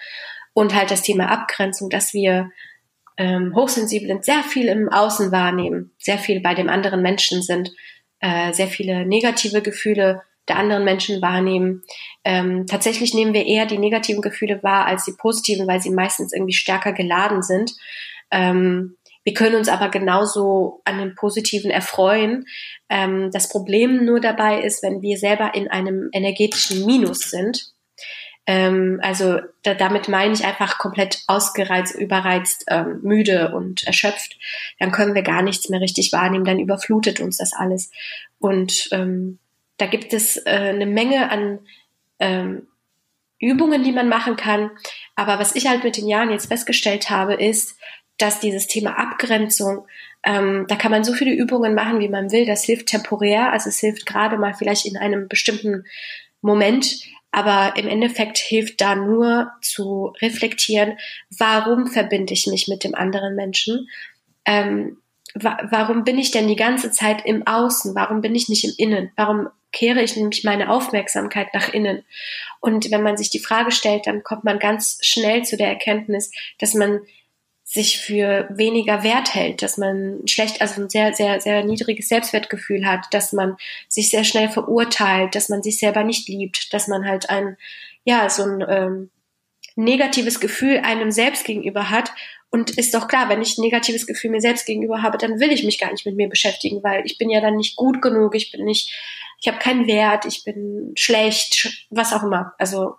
[0.53, 2.49] Und halt das Thema Abgrenzung, dass wir
[3.17, 7.71] ähm, hochsensibel sehr viel im Außen wahrnehmen, sehr viel bei dem anderen Menschen sind,
[8.19, 11.83] äh, sehr viele negative Gefühle der anderen Menschen wahrnehmen.
[12.23, 16.33] Ähm, tatsächlich nehmen wir eher die negativen Gefühle wahr als die positiven, weil sie meistens
[16.33, 17.73] irgendwie stärker geladen sind.
[18.31, 22.45] Ähm, wir können uns aber genauso an den positiven erfreuen.
[22.87, 27.73] Ähm, das Problem nur dabei ist, wenn wir selber in einem energetischen Minus sind.
[28.45, 34.37] Ähm, also da, damit meine ich einfach komplett ausgereizt, überreizt, ähm, müde und erschöpft.
[34.79, 36.45] Dann können wir gar nichts mehr richtig wahrnehmen.
[36.45, 37.91] Dann überflutet uns das alles.
[38.39, 39.39] Und ähm,
[39.77, 41.59] da gibt es äh, eine Menge an
[42.19, 42.67] ähm,
[43.39, 44.71] Übungen, die man machen kann.
[45.15, 47.77] Aber was ich halt mit den Jahren jetzt festgestellt habe, ist,
[48.17, 49.87] dass dieses Thema Abgrenzung,
[50.23, 52.45] ähm, da kann man so viele Übungen machen, wie man will.
[52.45, 55.85] Das hilft temporär, also es hilft gerade mal vielleicht in einem bestimmten
[56.41, 56.99] Moment.
[57.31, 60.97] Aber im Endeffekt hilft da nur zu reflektieren,
[61.37, 63.87] warum verbinde ich mich mit dem anderen Menschen?
[64.45, 64.97] Ähm,
[65.41, 67.95] wa warum bin ich denn die ganze Zeit im Außen?
[67.95, 69.11] Warum bin ich nicht im Innen?
[69.15, 72.03] Warum kehre ich nämlich meine Aufmerksamkeit nach innen.
[72.59, 76.31] Und wenn man sich die Frage stellt, dann kommt man ganz schnell zu der Erkenntnis,
[76.59, 77.01] dass man
[77.63, 82.87] sich für weniger wert hält, dass man schlecht, also ein sehr, sehr, sehr niedriges Selbstwertgefühl
[82.87, 83.57] hat, dass man
[83.89, 87.57] sich sehr schnell verurteilt, dass man sich selber nicht liebt, dass man halt ein,
[88.05, 89.09] ja, so ein ähm,
[89.75, 92.13] negatives Gefühl einem selbst gegenüber hat.
[92.49, 95.51] Und ist doch klar, wenn ich ein negatives Gefühl mir selbst gegenüber habe, dann will
[95.51, 98.35] ich mich gar nicht mit mir beschäftigen, weil ich bin ja dann nicht gut genug,
[98.35, 98.93] ich bin nicht
[99.39, 102.53] ich habe keinen Wert, ich bin schlecht, was auch immer.
[102.57, 102.95] Also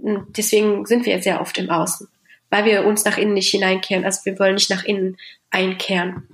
[0.00, 2.08] hm, deswegen sind wir sehr oft im Außen,
[2.50, 4.04] weil wir uns nach innen nicht hineinkehren.
[4.04, 5.16] Also wir wollen nicht nach innen
[5.50, 6.28] einkehren.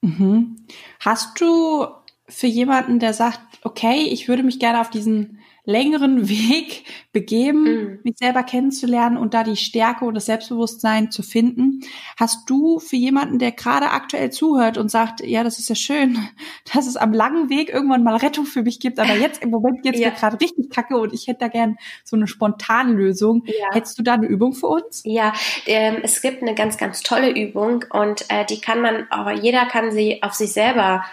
[0.00, 0.66] Mhm.
[1.00, 1.86] Hast du
[2.28, 5.37] für jemanden, der sagt, okay, ich würde mich gerne auf diesen
[5.68, 7.98] längeren Weg begeben, mhm.
[8.02, 11.80] mich selber kennenzulernen und da die Stärke und das Selbstbewusstsein zu finden.
[12.18, 16.18] Hast du für jemanden, der gerade aktuell zuhört und sagt, ja, das ist ja schön,
[16.74, 19.82] dass es am langen Weg irgendwann mal Rettung für mich gibt, aber jetzt im Moment
[19.82, 20.08] geht's ja.
[20.08, 23.44] mir gerade richtig kacke und ich hätte da gern so eine Spontanlösung.
[23.44, 23.74] Ja.
[23.74, 25.02] Hättest du da eine Übung für uns?
[25.04, 25.34] Ja,
[25.66, 29.66] ähm, es gibt eine ganz, ganz tolle Übung und äh, die kann man, aber jeder
[29.66, 31.04] kann sie auf sich selber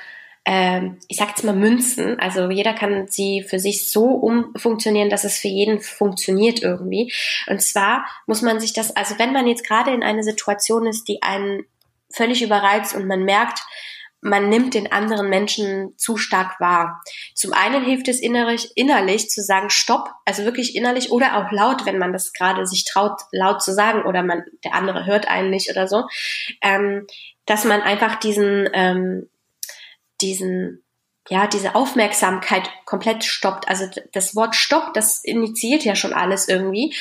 [0.48, 2.20] ich sag jetzt mal Münzen.
[2.20, 7.12] Also jeder kann sie für sich so umfunktionieren, dass es für jeden funktioniert irgendwie.
[7.48, 11.08] Und zwar muss man sich das, also wenn man jetzt gerade in einer Situation ist,
[11.08, 11.66] die einen
[12.12, 13.60] völlig überreizt und man merkt,
[14.22, 17.02] man nimmt den anderen Menschen zu stark wahr.
[17.36, 21.86] Zum einen hilft es innerlich, innerlich zu sagen Stopp, also wirklich innerlich oder auch laut,
[21.86, 25.52] wenn man das gerade sich traut, laut zu sagen oder man der andere hört einen
[25.52, 26.06] nicht oder so,
[26.62, 27.06] ähm,
[27.46, 29.30] dass man einfach diesen ähm,
[30.22, 30.86] diesen
[31.30, 33.68] ja, diese Aufmerksamkeit komplett stoppt.
[33.68, 36.94] Also das Wort Stopp, das initiiert ja schon alles irgendwie.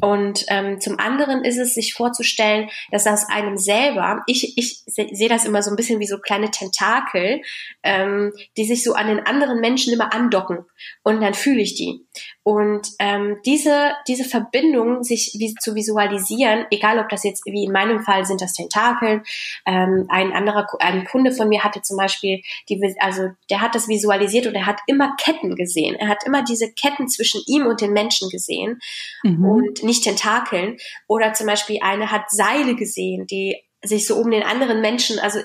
[0.00, 5.28] Und ähm, zum anderen ist es, sich vorzustellen, dass aus einem selber, ich, ich sehe
[5.28, 7.42] das immer so ein bisschen wie so kleine Tentakel,
[7.84, 10.64] ähm, die sich so an den anderen Menschen immer andocken.
[11.04, 12.00] Und dann fühle ich die.
[12.44, 17.72] Und ähm, diese, diese Verbindung sich wie, zu visualisieren, egal ob das jetzt, wie in
[17.72, 19.22] meinem Fall sind das Tentakeln,
[19.64, 23.88] ähm, ein anderer, ein Kunde von mir hatte zum Beispiel, die, also der hat das
[23.88, 25.94] visualisiert und er hat immer Ketten gesehen.
[25.94, 28.78] Er hat immer diese Ketten zwischen ihm und den Menschen gesehen
[29.22, 29.44] mhm.
[29.44, 30.76] und nicht Tentakeln.
[31.06, 35.40] Oder zum Beispiel eine hat Seile gesehen, die sich so um den anderen Menschen, also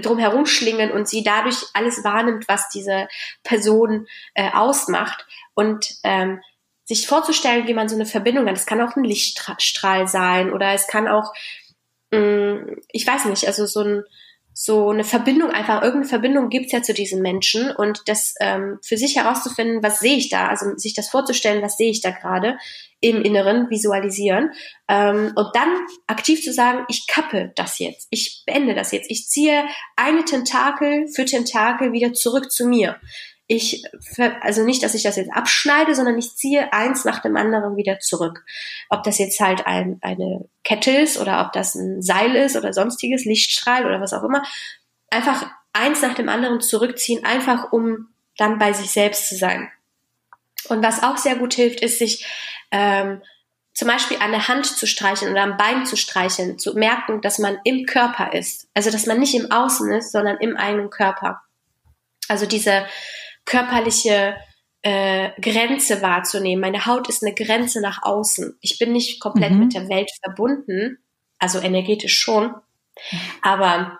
[0.00, 3.08] drumherum schlingen und sie dadurch alles wahrnimmt, was diese
[3.42, 5.26] Person äh, ausmacht.
[5.58, 6.40] Und ähm,
[6.84, 8.56] sich vorzustellen, wie man so eine Verbindung hat.
[8.56, 11.34] Es kann auch ein Lichtstrahl sein oder es kann auch,
[12.12, 14.04] mh, mm, ich weiß nicht, also so ein
[14.60, 17.70] so eine Verbindung einfach, irgendeine Verbindung gibt's ja zu diesen Menschen.
[17.70, 21.76] Und das ähm, für sich herauszufinden, was sehe ich da, also sich das vorzustellen, was
[21.76, 22.58] sehe ich da gerade
[22.98, 24.50] im Inneren, visualisieren.
[24.88, 25.68] Ähm, und dann
[26.08, 31.06] aktiv zu sagen, ich kappe das jetzt, ich beende das jetzt, ich ziehe eine Tentakel
[31.06, 32.98] für Tentakel wieder zurück zu mir
[33.50, 33.82] ich,
[34.42, 37.98] also nicht, dass ich das jetzt abschneide, sondern ich ziehe eins nach dem anderen wieder
[37.98, 38.44] zurück.
[38.90, 42.74] Ob das jetzt halt ein, eine Kette ist oder ob das ein Seil ist oder
[42.74, 44.42] sonstiges, Lichtstrahl oder was auch immer.
[45.10, 49.70] Einfach eins nach dem anderen zurückziehen, einfach um dann bei sich selbst zu sein.
[50.68, 52.26] Und was auch sehr gut hilft, ist sich
[52.70, 53.22] ähm,
[53.72, 57.38] zum Beispiel an der Hand zu streicheln oder am Bein zu streicheln, zu merken, dass
[57.38, 58.68] man im Körper ist.
[58.74, 61.40] Also dass man nicht im Außen ist, sondern im eigenen Körper.
[62.28, 62.84] Also diese
[63.48, 64.36] körperliche
[64.82, 66.60] äh, Grenze wahrzunehmen.
[66.60, 68.58] Meine Haut ist eine Grenze nach außen.
[68.60, 69.60] Ich bin nicht komplett mhm.
[69.60, 70.98] mit der Welt verbunden,
[71.38, 72.54] also energetisch schon,
[73.40, 73.98] aber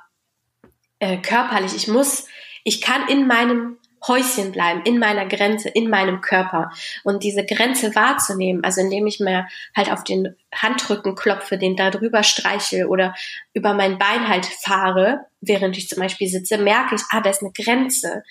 [0.99, 1.75] äh, körperlich.
[1.75, 2.27] Ich muss,
[2.63, 6.71] ich kann in meinem Häuschen bleiben, in meiner Grenze, in meinem Körper.
[7.03, 11.91] Und diese Grenze wahrzunehmen, also indem ich mir halt auf den Handrücken klopfe, den da
[11.91, 13.15] drüber streiche oder
[13.55, 17.43] über mein Bein halt fahre, während ich zum Beispiel sitze, merke ich, ah, da ist
[17.43, 18.23] eine Grenze.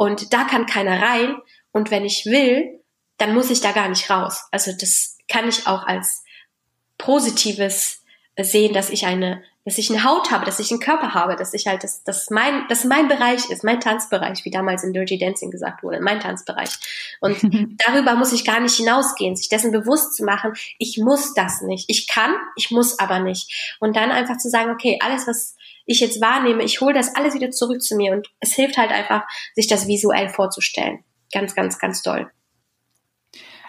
[0.00, 1.36] Und da kann keiner rein.
[1.72, 2.80] Und wenn ich will,
[3.18, 4.44] dann muss ich da gar nicht raus.
[4.50, 6.24] Also das kann ich auch als
[6.96, 8.00] positives
[8.40, 11.52] sehen, dass ich eine, dass ich eine Haut habe, dass ich einen Körper habe, dass
[11.52, 15.18] ich halt, dass, dass mein, dass mein Bereich ist, mein Tanzbereich, wie damals in Dirty
[15.18, 16.70] Dancing gesagt wurde, mein Tanzbereich.
[17.20, 17.36] Und
[17.86, 21.84] darüber muss ich gar nicht hinausgehen, sich dessen bewusst zu machen, ich muss das nicht.
[21.88, 23.76] Ich kann, ich muss aber nicht.
[23.80, 25.56] Und dann einfach zu sagen, okay, alles, was
[25.90, 28.92] ich jetzt wahrnehme, ich hole das alles wieder zurück zu mir und es hilft halt
[28.92, 29.24] einfach,
[29.56, 31.00] sich das visuell vorzustellen.
[31.32, 32.30] Ganz, ganz, ganz toll.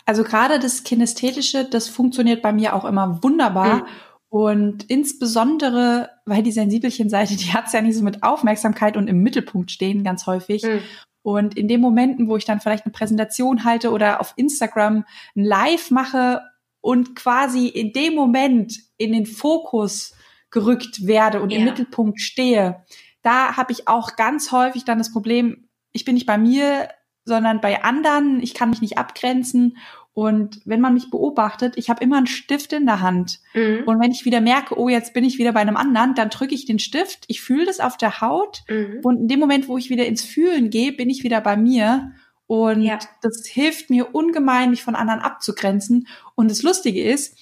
[0.05, 3.77] Also gerade das Kinästhetische, das funktioniert bei mir auch immer wunderbar.
[3.77, 3.85] Mhm.
[4.29, 9.71] Und insbesondere, weil die Sensibelchen-Seite, die hat's ja nicht so mit Aufmerksamkeit und im Mittelpunkt
[9.71, 10.63] stehen, ganz häufig.
[10.63, 10.81] Mhm.
[11.23, 15.05] Und in den Momenten, wo ich dann vielleicht eine Präsentation halte oder auf Instagram
[15.35, 16.41] ein Live mache
[16.81, 20.13] und quasi in dem Moment in den Fokus
[20.51, 21.59] gerückt werde und ja.
[21.59, 22.83] im Mittelpunkt stehe,
[23.23, 26.89] da habe ich auch ganz häufig dann das Problem, ich bin nicht bei mir,
[27.25, 29.77] sondern bei anderen, ich kann mich nicht abgrenzen.
[30.13, 33.39] Und wenn man mich beobachtet, ich habe immer einen Stift in der Hand.
[33.53, 33.83] Mhm.
[33.85, 36.53] Und wenn ich wieder merke, oh, jetzt bin ich wieder bei einem anderen, dann drücke
[36.53, 38.63] ich den Stift, ich fühle das auf der Haut.
[38.67, 38.99] Mhm.
[39.03, 42.11] Und in dem Moment, wo ich wieder ins Fühlen gehe, bin ich wieder bei mir.
[42.47, 42.99] Und ja.
[43.21, 46.07] das hilft mir ungemein, mich von anderen abzugrenzen.
[46.35, 47.37] Und das Lustige ist,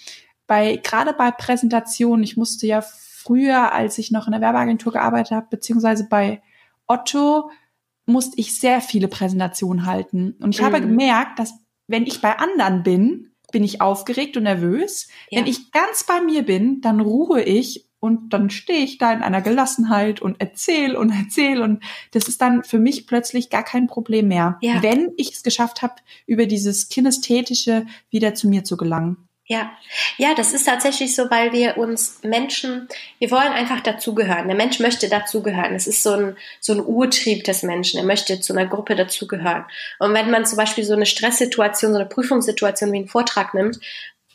[0.49, 5.31] bei gerade bei Präsentationen, ich musste ja früher, als ich noch in der Werbeagentur gearbeitet
[5.31, 6.41] habe, beziehungsweise bei
[6.87, 7.51] Otto,
[8.07, 10.35] musste ich sehr viele Präsentationen halten.
[10.41, 10.65] Und ich mhm.
[10.65, 11.53] habe gemerkt, dass
[11.85, 15.07] wenn ich bei anderen bin, bin ich aufgeregt und nervös.
[15.29, 15.39] Ja.
[15.39, 19.21] Wenn ich ganz bei mir bin, dann ruhe ich und dann stehe ich da in
[19.21, 23.85] einer Gelassenheit und erzähle und erzähle und das ist dann für mich plötzlich gar kein
[23.85, 24.81] Problem mehr, ja.
[24.81, 29.28] wenn ich es geschafft habe, über dieses Kinästhetische wieder zu mir zu gelangen.
[29.51, 29.71] Ja,
[30.17, 34.47] ja, das ist tatsächlich so, weil wir uns Menschen, wir wollen einfach dazugehören.
[34.47, 35.73] Der Mensch möchte dazugehören.
[35.73, 37.97] Es ist so ein, so ein Urtrieb des Menschen.
[37.97, 39.65] Er möchte zu einer Gruppe dazugehören.
[39.97, 43.79] Und wenn man zum Beispiel so eine Stresssituation, so eine Prüfungssituation wie einen Vortrag nimmt,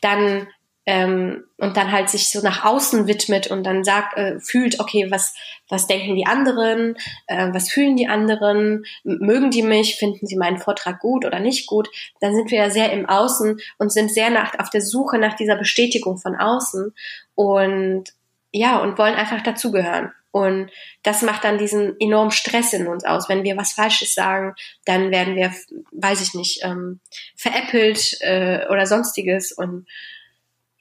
[0.00, 0.48] dann
[0.86, 5.10] ähm, und dann halt sich so nach außen widmet und dann sagt, äh, fühlt, okay,
[5.10, 5.34] was,
[5.68, 10.58] was denken die anderen, äh, was fühlen die anderen, mögen die mich, finden sie meinen
[10.58, 11.88] Vortrag gut oder nicht gut,
[12.20, 15.34] dann sind wir ja sehr im Außen und sind sehr nach, auf der Suche nach
[15.34, 16.94] dieser Bestätigung von außen
[17.34, 18.04] und
[18.52, 20.12] ja, und wollen einfach dazugehören.
[20.30, 20.70] Und
[21.02, 23.28] das macht dann diesen enormen Stress in uns aus.
[23.28, 25.52] Wenn wir was Falsches sagen, dann werden wir,
[25.92, 27.00] weiß ich nicht, ähm,
[27.36, 29.52] veräppelt äh, oder sonstiges.
[29.52, 29.86] Und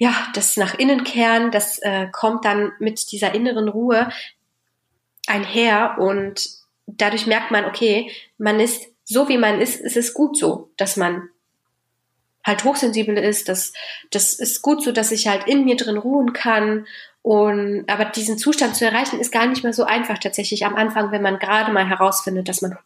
[0.03, 4.09] ja, das nach innen kehren, das äh, kommt dann mit dieser inneren Ruhe
[5.27, 6.49] einher und
[6.87, 10.97] dadurch merkt man, okay, man ist so wie man ist, es ist gut so, dass
[10.97, 11.29] man
[12.45, 13.71] halt hochsensibel ist, das,
[14.11, 16.85] das ist gut so, dass ich halt in mir drin ruhen kann.
[17.21, 21.13] Und aber diesen Zustand zu erreichen, ist gar nicht mehr so einfach tatsächlich am Anfang,
[21.13, 22.77] wenn man gerade mal herausfindet, dass man,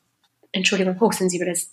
[0.51, 1.71] Entschuldigung, hochsensibel ist.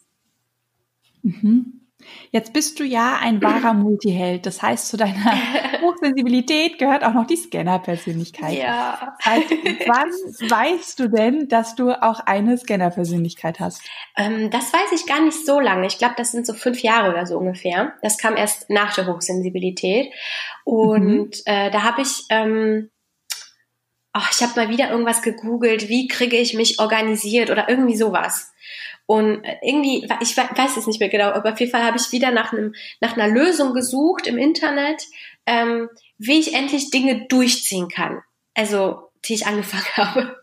[1.22, 1.83] Mhm.
[2.30, 4.46] Jetzt bist du ja ein wahrer Multiheld.
[4.46, 5.32] Das heißt, zu deiner
[5.82, 8.58] Hochsensibilität gehört auch noch die Scanner-Persönlichkeit.
[8.58, 9.16] Ja.
[9.24, 9.50] Seit
[9.86, 10.10] wann
[10.50, 13.82] weißt du denn, dass du auch eine Scanner-Persönlichkeit hast?
[14.16, 15.86] Ähm, das weiß ich gar nicht so lange.
[15.86, 17.94] Ich glaube, das sind so fünf Jahre oder so ungefähr.
[18.02, 20.12] Das kam erst nach der Hochsensibilität.
[20.64, 21.30] Und mhm.
[21.44, 22.90] äh, da habe ich ähm,
[24.14, 28.53] ach, ich habe mal wieder irgendwas gegoogelt, wie kriege ich mich organisiert oder irgendwie sowas.
[29.06, 32.30] Und irgendwie, ich weiß es nicht mehr genau, aber auf jeden Fall habe ich wieder
[32.30, 35.02] nach, einem, nach einer Lösung gesucht im Internet,
[35.46, 38.22] ähm, wie ich endlich Dinge durchziehen kann.
[38.54, 40.36] Also, die ich angefangen habe.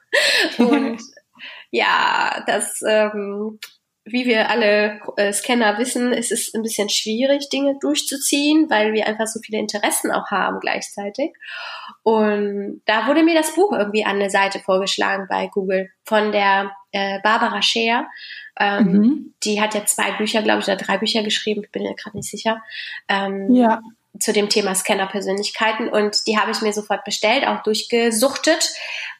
[0.57, 1.01] Und
[1.71, 3.59] ja, das, ähm,
[4.03, 9.07] wie wir alle äh, Scanner wissen, ist es ein bisschen schwierig, Dinge durchzuziehen, weil wir
[9.07, 11.33] einfach so viele Interessen auch haben gleichzeitig.
[12.03, 16.71] Und da wurde mir das Buch irgendwie an der Seite vorgeschlagen bei Google von der
[16.91, 18.07] äh, Barbara Scheer.
[18.59, 19.33] Ähm, mhm.
[19.43, 22.17] Die hat ja zwei Bücher, glaube ich, oder drei Bücher geschrieben, ich bin mir gerade
[22.17, 22.61] nicht sicher.
[23.07, 23.81] Ähm, ja.
[24.19, 25.87] Zu dem Thema Scanner-Persönlichkeiten.
[25.87, 28.69] Und die habe ich mir sofort bestellt, auch durchgesuchtet.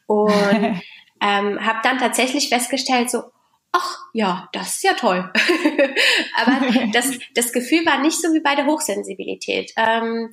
[0.06, 0.32] Und
[1.22, 3.24] ähm, habe dann tatsächlich festgestellt, so,
[3.72, 5.32] ach ja, das ist ja toll.
[6.36, 9.74] Aber das, das Gefühl war nicht so wie bei der Hochsensibilität.
[9.78, 10.32] Ähm,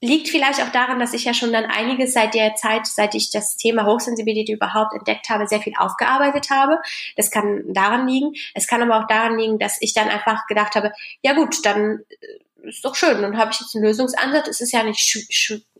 [0.00, 3.30] liegt vielleicht auch daran, dass ich ja schon dann einiges seit der Zeit, seit ich
[3.30, 6.78] das Thema Hochsensibilität überhaupt entdeckt habe, sehr viel aufgearbeitet habe.
[7.16, 8.32] Das kann daran liegen.
[8.54, 12.04] Es kann aber auch daran liegen, dass ich dann einfach gedacht habe, ja gut, dann
[12.08, 14.48] äh, ist doch schön, dann habe ich jetzt einen Lösungsansatz.
[14.48, 15.16] Es ist ja nicht,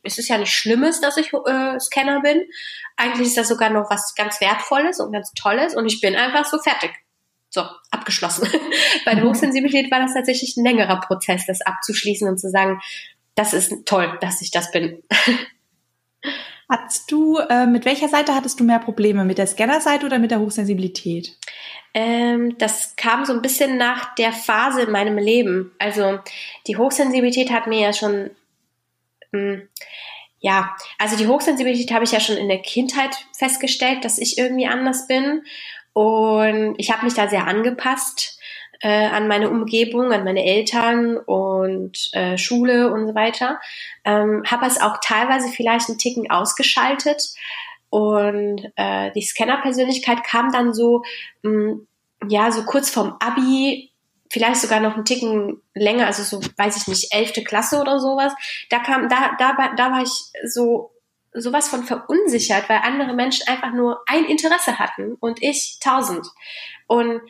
[0.03, 2.43] es ist ja nicht Schlimmes, dass ich äh, Scanner bin.
[2.97, 6.45] Eigentlich ist das sogar noch was ganz Wertvolles und ganz Tolles und ich bin einfach
[6.45, 6.91] so fertig.
[7.51, 8.49] So, abgeschlossen.
[9.07, 12.79] Bei der Hochsensibilität war das tatsächlich ein längerer Prozess, das abzuschließen und zu sagen,
[13.39, 15.03] das ist toll, dass ich das bin.
[16.71, 19.25] Hattest du, äh, mit welcher Seite hattest du mehr Probleme?
[19.25, 21.35] Mit der Scanner-Seite oder mit der Hochsensibilität?
[21.95, 25.73] Ähm, das kam so ein bisschen nach der Phase in meinem Leben.
[25.79, 26.19] Also
[26.67, 28.31] die Hochsensibilität hat mir ja schon,
[29.33, 29.69] mh, hm,
[30.41, 34.67] ja, also die Hochsensibilität habe ich ja schon in der Kindheit festgestellt, dass ich irgendwie
[34.67, 35.43] anders bin.
[35.95, 38.38] Und ich habe mich da sehr angepasst
[38.81, 43.61] äh, an meine Umgebung, an meine Eltern und äh, Schule und so weiter.
[44.05, 47.23] Ähm, habe es auch teilweise vielleicht einen Ticken ausgeschaltet
[47.91, 51.03] und äh, die Scanner-Persönlichkeit kam dann so,
[51.43, 51.87] mh, mm,
[52.29, 53.93] ja, so kurz vorm Abi,
[54.31, 58.33] vielleicht sogar noch einen Ticken länger, also so, weiß ich nicht, elfte Klasse oder sowas.
[58.71, 60.11] Da kam, da, da, da war ich
[60.45, 60.91] so
[61.33, 66.27] sowas von verunsichert, weil andere Menschen einfach nur ein Interesse hatten und ich tausend.
[66.87, 67.21] Und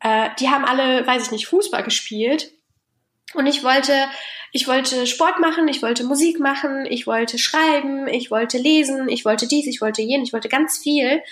[0.00, 2.52] äh, die haben alle, weiß ich nicht, Fußball gespielt.
[3.34, 3.92] Und ich wollte,
[4.52, 9.24] ich wollte Sport machen, ich wollte Musik machen, ich wollte schreiben, ich wollte lesen, ich
[9.24, 11.22] wollte dies, ich wollte jen, ich wollte ganz viel.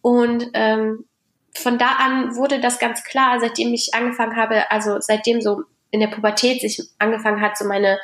[0.00, 1.04] Und ähm,
[1.52, 6.00] von da an wurde das ganz klar, seitdem ich angefangen habe, also seitdem so in
[6.00, 7.98] der Pubertät sich angefangen hat, so meine,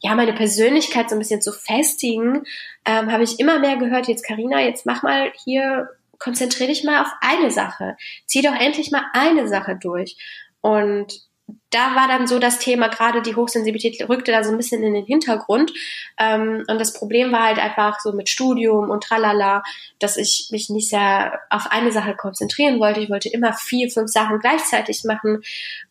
[0.00, 2.44] ja, meine Persönlichkeit so ein bisschen zu festigen,
[2.84, 7.02] ähm, habe ich immer mehr gehört, jetzt Karina, jetzt mach mal hier konzentriere dich mal
[7.02, 7.96] auf eine Sache.
[8.26, 10.16] Zieh doch endlich mal eine Sache durch.
[10.60, 11.28] Und
[11.70, 14.94] da war dann so das Thema, gerade die Hochsensibilität rückte da so ein bisschen in
[14.94, 15.72] den Hintergrund.
[16.18, 19.62] Ähm, und das Problem war halt einfach so mit Studium und tralala,
[19.98, 23.00] dass ich mich nicht sehr auf eine Sache konzentrieren wollte.
[23.00, 25.42] Ich wollte immer vier, fünf Sachen gleichzeitig machen.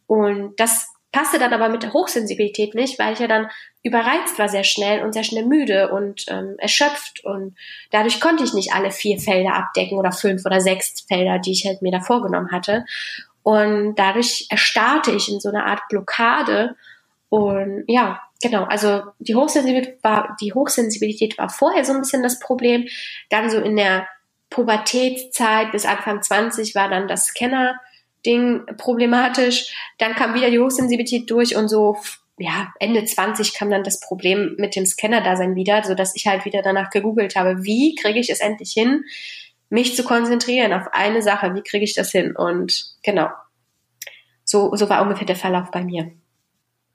[0.05, 0.87] Und das
[1.17, 3.49] passte dann aber mit der Hochsensibilität nicht, weil ich ja dann
[3.82, 7.58] überreizt war sehr schnell und sehr schnell müde und ähm, erschöpft und
[7.89, 11.65] dadurch konnte ich nicht alle vier Felder abdecken oder fünf oder sechs Felder, die ich
[11.65, 12.86] halt mir da vorgenommen hatte.
[13.41, 16.75] Und dadurch erstarrte ich in so einer Art Blockade
[17.30, 22.39] und ja, genau, also die Hochsensibilität war, die Hochsensibilität war vorher so ein bisschen das
[22.39, 22.86] Problem.
[23.32, 24.08] Dann so in der
[24.51, 27.80] Pubertätszeit bis Anfang 20 war dann das Scanner
[28.27, 29.73] Ding problematisch.
[29.97, 31.95] Dann kam wieder die Hochsensibilität durch und so,
[32.37, 36.45] ja, Ende 20 kam dann das Problem mit dem Scanner-Dasein wieder, so dass ich halt
[36.45, 39.05] wieder danach gegoogelt habe, wie kriege ich es endlich hin,
[39.69, 42.36] mich zu konzentrieren auf eine Sache, wie kriege ich das hin?
[42.36, 43.30] Und genau,
[44.43, 46.11] so, so war ungefähr der Verlauf bei mir.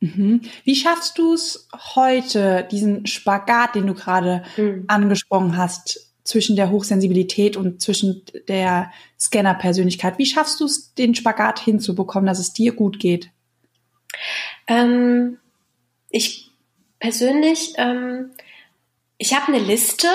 [0.00, 0.42] Mhm.
[0.64, 4.84] Wie schaffst du es heute, diesen Spagat, den du gerade mhm.
[4.88, 10.18] angesprochen hast, zwischen der Hochsensibilität und zwischen der Scanner-Persönlichkeit.
[10.18, 13.30] Wie schaffst du es, den Spagat hinzubekommen, dass es dir gut geht?
[14.66, 15.38] Ähm,
[16.10, 16.50] ich
[17.00, 18.30] persönlich, ähm,
[19.18, 20.08] ich habe eine Liste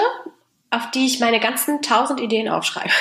[0.70, 2.92] auf die ich meine ganzen tausend Ideen aufschreibe.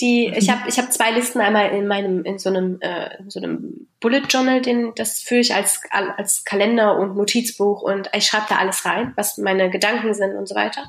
[0.00, 3.30] Die ich habe ich habe zwei Listen einmal in meinem in so einem äh, in
[3.30, 8.24] so einem Bullet Journal, den das führe ich als als Kalender und Notizbuch und ich
[8.24, 10.88] schreibe da alles rein, was meine Gedanken sind und so weiter.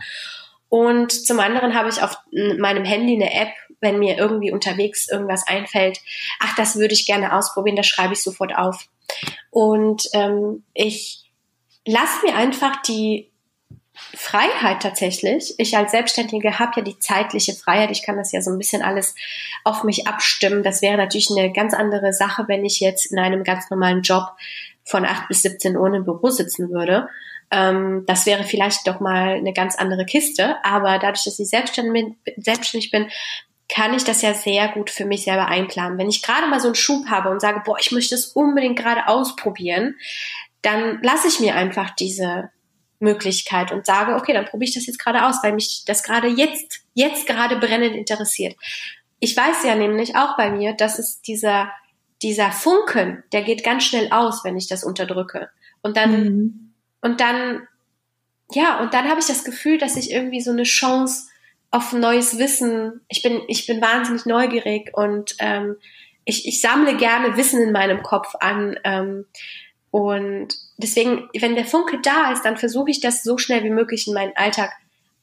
[0.69, 5.47] Und zum anderen habe ich auf meinem Handy eine App, wenn mir irgendwie unterwegs irgendwas
[5.47, 5.99] einfällt,
[6.39, 8.87] ach, das würde ich gerne ausprobieren, das schreibe ich sofort auf.
[9.51, 11.29] Und ähm, ich
[11.85, 13.31] lasse mir einfach die
[13.93, 15.53] Freiheit tatsächlich.
[15.57, 17.91] Ich als Selbstständige habe ja die zeitliche Freiheit.
[17.91, 19.15] Ich kann das ja so ein bisschen alles
[19.63, 20.63] auf mich abstimmen.
[20.63, 24.31] Das wäre natürlich eine ganz andere Sache, wenn ich jetzt in einem ganz normalen Job
[24.83, 27.07] von 8 bis 17 Uhr im Büro sitzen würde.
[27.55, 30.57] Ähm, das wäre vielleicht doch mal eine ganz andere Kiste.
[30.63, 31.93] Aber dadurch, dass ich selbstständig
[32.25, 33.07] bin, selbstständig bin
[33.67, 35.97] kann ich das ja sehr gut für mich selber einplanen.
[35.97, 38.77] Wenn ich gerade mal so einen Schub habe und sage, boah, ich möchte es unbedingt
[38.77, 39.95] gerade ausprobieren,
[40.61, 42.51] dann lasse ich mir einfach diese
[42.99, 46.27] Möglichkeit und sage, okay, dann probiere ich das jetzt gerade aus, weil mich das gerade
[46.27, 48.55] jetzt, jetzt gerade brennend interessiert.
[49.19, 51.71] Ich weiß ja nämlich auch bei mir, dass es dieser,
[52.21, 55.49] dieser Funken, der geht ganz schnell aus, wenn ich das unterdrücke.
[55.81, 56.64] Und dann, mhm.
[57.05, 57.67] Und dann,
[58.51, 61.27] ja, und dann habe ich das Gefühl, dass ich irgendwie so eine Chance
[61.69, 65.75] auf neues Wissen, ich bin, ich bin wahnsinnig neugierig und ähm,
[66.23, 68.79] ich, ich sammle gerne Wissen in meinem Kopf an.
[68.83, 69.25] Ähm,
[69.91, 70.47] und
[70.77, 74.15] deswegen, wenn der Funke da ist, dann versuche ich das so schnell wie möglich in
[74.15, 74.71] meinen Alltag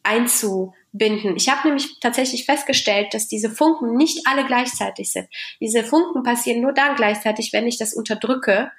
[0.04, 1.34] einzubinden.
[1.34, 5.26] Ich habe nämlich tatsächlich festgestellt, dass diese Funken nicht alle gleichzeitig sind.
[5.60, 8.70] Diese Funken passieren nur dann gleichzeitig, wenn ich das unterdrücke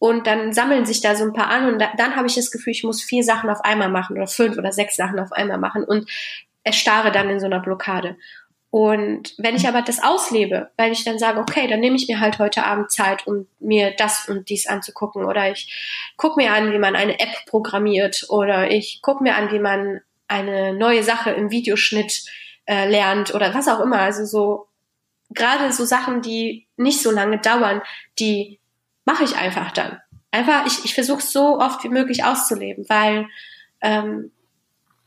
[0.00, 2.50] und dann sammeln sich da so ein paar an und da, dann habe ich das
[2.50, 5.58] Gefühl, ich muss vier Sachen auf einmal machen oder fünf oder sechs Sachen auf einmal
[5.58, 6.10] machen und
[6.64, 8.16] erstarre dann in so einer Blockade.
[8.70, 12.18] Und wenn ich aber das auslebe, weil ich dann sage, okay, dann nehme ich mir
[12.18, 15.24] halt heute Abend Zeit, um mir das und dies anzugucken.
[15.24, 18.26] Oder ich gucke mir an, wie man eine App programmiert.
[18.28, 22.24] Oder ich gucke mir an, wie man eine neue Sache im Videoschnitt
[22.66, 23.34] äh, lernt.
[23.34, 23.98] Oder was auch immer.
[23.98, 24.68] Also so,
[25.30, 27.82] gerade so Sachen, die nicht so lange dauern,
[28.20, 28.60] die
[29.04, 29.98] mache ich einfach dann.
[30.30, 33.26] Einfach, ich, ich versuche so oft wie möglich auszuleben, weil
[33.80, 34.30] ähm,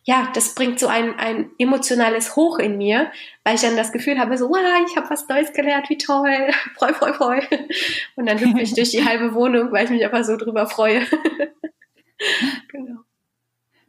[0.06, 3.12] ja, das bringt so ein, ein emotionales Hoch in mir,
[3.46, 6.50] weil ich dann das Gefühl habe, so, wow, ich habe was Neues gelernt, wie toll,
[6.78, 7.42] freu, freu, freu.
[8.16, 11.02] Und dann hüpfe ich durch die halbe Wohnung, weil ich mich einfach so drüber freue.
[12.68, 13.00] genau.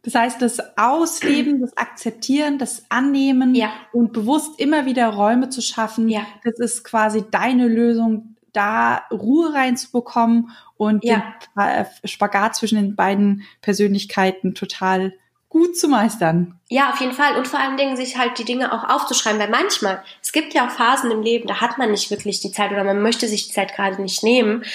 [0.03, 3.73] Das heißt, das Ausleben, das Akzeptieren, das Annehmen ja.
[3.91, 6.25] und bewusst immer wieder Räume zu schaffen, ja.
[6.43, 11.35] das ist quasi deine Lösung, da Ruhe reinzubekommen und ja.
[11.57, 15.13] den Spagat zwischen den beiden Persönlichkeiten total
[15.55, 16.59] gut zu meistern.
[16.67, 17.37] Ja, auf jeden Fall.
[17.37, 20.67] Und vor allen Dingen sich halt die Dinge auch aufzuschreiben, weil manchmal, es gibt ja
[20.67, 23.47] auch Phasen im Leben, da hat man nicht wirklich die Zeit oder man möchte sich
[23.47, 24.65] die Zeit gerade nicht nehmen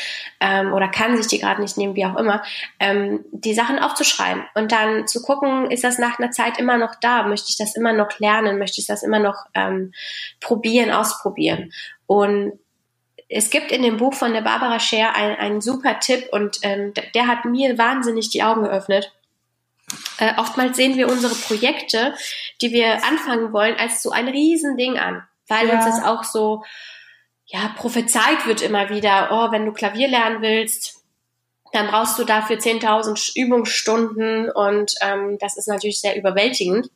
[0.40, 2.42] ähm, oder kann sich die gerade nicht nehmen, wie auch immer,
[2.78, 6.94] ähm, die Sachen aufzuschreiben und dann zu gucken, ist das nach einer Zeit immer noch
[6.98, 7.24] da?
[7.26, 8.58] Möchte ich das immer noch lernen?
[8.58, 9.92] Möchte ich das immer noch ähm,
[10.40, 11.72] probieren, ausprobieren?
[12.06, 12.58] Und
[13.32, 16.92] es gibt in dem Buch von der Barbara Scher einen, einen super Tipp und ähm,
[17.14, 19.12] der hat mir wahnsinnig die Augen geöffnet
[20.18, 22.14] äh, oftmals sehen wir unsere Projekte,
[22.60, 25.76] die wir anfangen wollen, als so ein Riesending an, weil ja.
[25.76, 26.64] uns das auch so,
[27.46, 30.98] ja, prophezeit wird immer wieder, oh, wenn du Klavier lernen willst,
[31.72, 36.90] dann brauchst du dafür 10.000 Übungsstunden und ähm, das ist natürlich sehr überwältigend.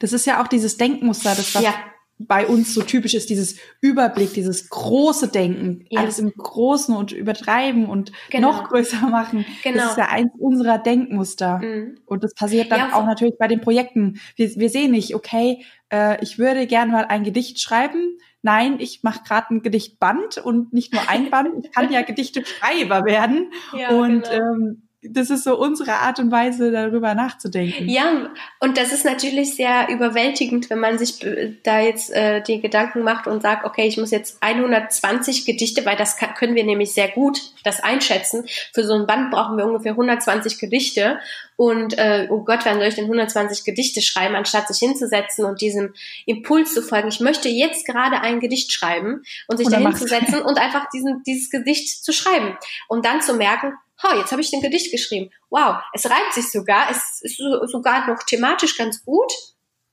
[0.00, 1.74] Das ist ja auch dieses Denkmuster, das was ja
[2.18, 6.00] bei uns so typisch ist, dieses Überblick, dieses große Denken, ja.
[6.00, 8.52] alles im Großen und übertreiben und genau.
[8.52, 9.44] noch größer machen.
[9.62, 9.78] Genau.
[9.78, 11.58] Das ist ja eins unserer Denkmuster.
[11.58, 11.98] Mhm.
[12.06, 14.20] Und das passiert dann ja, auch natürlich bei den Projekten.
[14.36, 18.18] Wir, wir sehen nicht, okay, äh, ich würde gerne mal ein Gedicht schreiben.
[18.42, 21.64] Nein, ich mache gerade ein Gedichtband und nicht nur ein Band.
[21.64, 23.52] Ich kann ja Gedichteschreiber werden.
[23.76, 24.54] Ja, und genau.
[24.54, 27.88] ähm, das ist so unsere Art und Weise, darüber nachzudenken.
[27.88, 32.60] Ja, und das ist natürlich sehr überwältigend, wenn man sich äh, da jetzt äh, die
[32.60, 36.64] Gedanken macht und sagt, okay, ich muss jetzt 120 Gedichte, weil das kann, können wir
[36.64, 38.44] nämlich sehr gut das einschätzen.
[38.74, 41.20] Für so ein Band brauchen wir ungefähr 120 Gedichte.
[41.54, 45.60] Und äh, oh Gott, wann soll ich denn 120 Gedichte schreiben, anstatt sich hinzusetzen und
[45.60, 45.94] diesem
[46.26, 47.08] Impuls zu folgen?
[47.08, 51.50] Ich möchte jetzt gerade ein Gedicht schreiben und sich da hinzusetzen und einfach diesen, dieses
[51.50, 52.56] Gedicht zu schreiben.
[52.88, 55.30] Und dann zu merken, ha, jetzt habe ich ein Gedicht geschrieben.
[55.50, 59.32] Wow, es reimt sich sogar, es ist sogar noch thematisch ganz gut.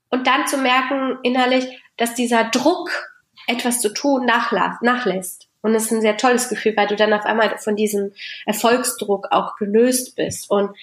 [0.09, 1.65] Und dann zu merken innerlich,
[1.97, 2.89] dass dieser Druck,
[3.47, 5.47] etwas zu tun, nachlässt.
[5.61, 8.13] Und es ist ein sehr tolles Gefühl, weil du dann auf einmal von diesem
[8.45, 10.49] Erfolgsdruck auch gelöst bist.
[10.49, 10.75] Und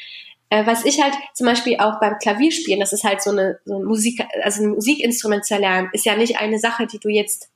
[0.52, 3.76] Äh, was ich halt zum Beispiel auch beim Klavierspielen, das ist halt so eine, so
[3.76, 7.48] eine Musik, also ein Musikinstrument zu lernen, ist ja nicht eine Sache, die du jetzt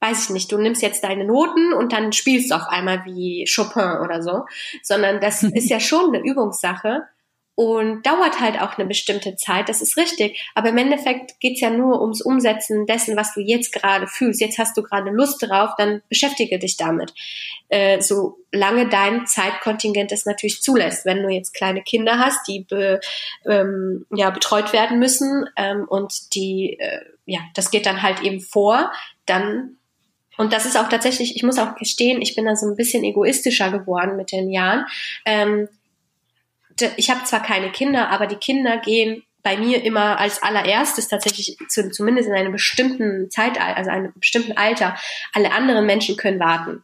[0.00, 3.48] weiß ich nicht, du nimmst jetzt deine Noten und dann spielst du auf einmal wie
[3.52, 4.44] Chopin oder so,
[4.82, 7.04] sondern das ist ja schon eine Übungssache
[7.56, 10.44] und dauert halt auch eine bestimmte Zeit, das ist richtig.
[10.54, 14.40] Aber im Endeffekt geht's ja nur ums Umsetzen dessen, was du jetzt gerade fühlst.
[14.40, 17.14] Jetzt hast du gerade Lust drauf, dann beschäftige dich damit.
[17.68, 21.06] Äh, solange dein Zeitkontingent es natürlich zulässt.
[21.06, 23.00] Wenn du jetzt kleine Kinder hast, die be,
[23.46, 28.40] ähm, ja, betreut werden müssen ähm, und die, äh, ja, das geht dann halt eben
[28.40, 28.92] vor,
[29.26, 29.76] dann
[30.36, 33.04] und das ist auch tatsächlich, ich muss auch gestehen, ich bin da so ein bisschen
[33.04, 34.84] egoistischer geworden mit den Jahren.
[35.24, 35.68] Ähm,
[36.96, 41.56] ich habe zwar keine Kinder, aber die Kinder gehen bei mir immer als allererstes tatsächlich
[41.68, 44.96] zu, zumindest in einem bestimmten Zeitalter, also einem bestimmten Alter.
[45.34, 46.82] Alle anderen Menschen können warten.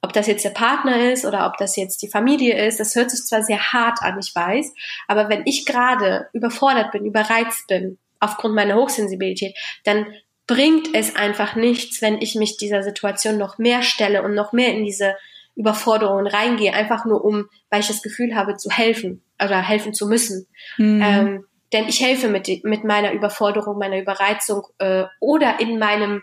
[0.00, 3.10] Ob das jetzt der Partner ist oder ob das jetzt die Familie ist, das hört
[3.10, 4.72] sich zwar sehr hart an, ich weiß,
[5.08, 10.06] aber wenn ich gerade überfordert bin, überreizt bin, aufgrund meiner Hochsensibilität, dann
[10.48, 14.74] bringt es einfach nichts, wenn ich mich dieser Situation noch mehr stelle und noch mehr
[14.74, 15.14] in diese
[15.54, 20.08] Überforderungen reingehe, einfach nur um, weil ich das Gefühl habe, zu helfen oder helfen zu
[20.08, 20.46] müssen.
[20.78, 21.02] Mhm.
[21.04, 26.22] Ähm, denn ich helfe mit, mit meiner Überforderung, meiner Überreizung äh, oder in meinem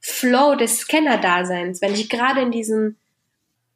[0.00, 2.96] Flow des Scanner-Daseins, wenn ich gerade in diesem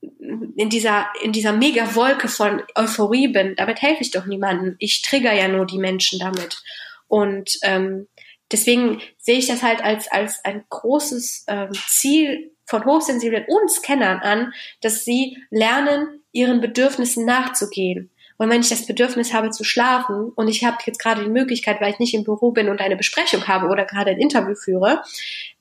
[0.01, 4.77] in dieser in dieser mega Wolke von Euphorie bin, damit helfe ich doch niemandem.
[4.79, 6.63] Ich trigger ja nur die Menschen damit.
[7.09, 8.07] Und ähm,
[8.53, 14.19] deswegen sehe ich das halt als als ein großes ähm, Ziel von Hochsensiblen und Scannern
[14.19, 18.11] an, dass sie lernen, ihren Bedürfnissen nachzugehen.
[18.37, 21.81] Und wenn ich das Bedürfnis habe zu schlafen und ich habe jetzt gerade die Möglichkeit,
[21.81, 25.03] weil ich nicht im Büro bin und eine Besprechung habe oder gerade ein Interview führe,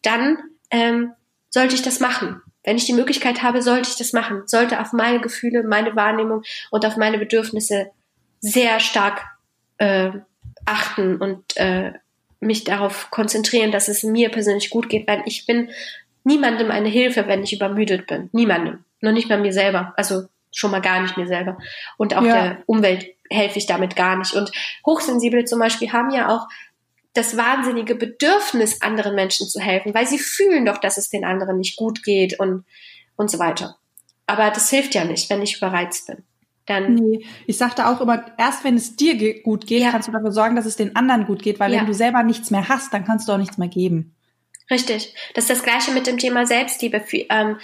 [0.04, 0.38] dann
[0.70, 1.14] ähm,
[1.50, 2.42] sollte ich das machen.
[2.64, 4.44] Wenn ich die Möglichkeit habe, sollte ich das machen.
[4.46, 7.90] Sollte auf meine Gefühle, meine Wahrnehmung und auf meine Bedürfnisse
[8.42, 9.24] sehr stark
[9.78, 10.12] äh,
[10.66, 11.94] achten und äh,
[12.40, 15.70] mich darauf konzentrieren, dass es mir persönlich gut geht, weil ich bin
[16.24, 18.30] niemandem eine Hilfe, wenn ich übermüdet bin.
[18.34, 18.84] Niemandem.
[19.02, 19.94] Nur nicht mal mir selber.
[19.98, 21.58] Also schon mal gar nicht mir selber.
[21.98, 22.34] Und auch ja.
[22.34, 24.34] der Umwelt helfe ich damit gar nicht.
[24.34, 24.52] Und
[24.86, 26.48] Hochsensible zum Beispiel haben ja auch
[27.14, 31.58] das wahnsinnige Bedürfnis, anderen Menschen zu helfen, weil sie fühlen doch, dass es den anderen
[31.58, 32.64] nicht gut geht und,
[33.16, 33.78] und so weiter.
[34.28, 36.24] Aber das hilft ja nicht, wenn ich überreizt bin.
[36.68, 39.92] Dann nee, ich sagte auch immer, erst wenn es dir gut geht, ja.
[39.92, 41.80] kannst du dafür sorgen, dass es den anderen gut geht, weil ja.
[41.80, 44.14] wenn du selber nichts mehr hast, dann kannst du auch nichts mehr geben.
[44.70, 45.14] Richtig.
[45.34, 47.02] Das ist das Gleiche mit dem Thema Selbstliebe.
[47.30, 47.58] Ähm,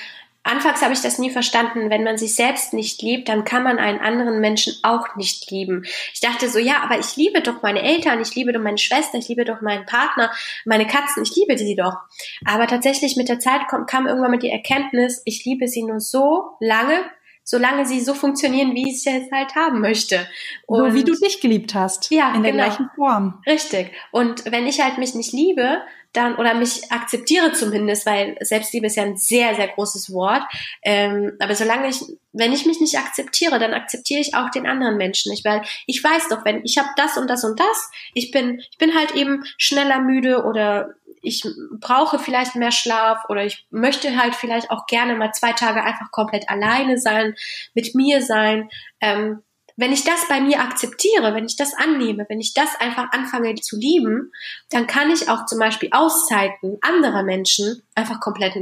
[0.43, 1.89] anfangs habe ich das nie verstanden.
[1.89, 5.83] Wenn man sich selbst nicht liebt, dann kann man einen anderen Menschen auch nicht lieben.
[6.13, 9.17] Ich dachte so, ja, aber ich liebe doch meine Eltern, ich liebe doch meine Schwester,
[9.17, 10.31] ich liebe doch meinen Partner,
[10.63, 11.97] meine Katzen, ich liebe sie doch.
[12.45, 15.99] Aber tatsächlich mit der Zeit kam, kam irgendwann mit die Erkenntnis, ich liebe sie nur
[15.99, 17.03] so lange,
[17.43, 20.27] solange sie so funktionieren, wie ich es halt haben möchte.
[20.65, 22.11] Und so wie du dich geliebt hast.
[22.11, 22.65] Ja, in der genau.
[22.65, 23.41] gleichen Form.
[23.45, 23.91] Richtig.
[24.11, 25.81] Und wenn ich halt mich nicht liebe,
[26.13, 30.43] dann oder mich akzeptiere zumindest, weil Selbstliebe ist ja ein sehr, sehr großes Wort.
[30.83, 34.97] Ähm, aber solange ich, wenn ich mich nicht akzeptiere, dann akzeptiere ich auch den anderen
[34.97, 38.29] Menschen nicht, weil ich weiß doch, wenn ich habe das und das und das, ich
[38.31, 40.93] bin, ich bin halt eben schneller müde oder
[41.23, 41.43] ich
[41.79, 46.11] brauche vielleicht mehr Schlaf oder ich möchte halt vielleicht auch gerne mal zwei Tage einfach
[46.11, 47.35] komplett alleine sein,
[47.73, 48.69] mit mir sein.
[48.99, 49.41] Ähm,
[49.75, 53.55] wenn ich das bei mir akzeptiere, wenn ich das annehme, wenn ich das einfach anfange
[53.55, 54.31] zu lieben,
[54.69, 58.55] dann kann ich auch zum Beispiel Auszeiten anderer Menschen einfach komplett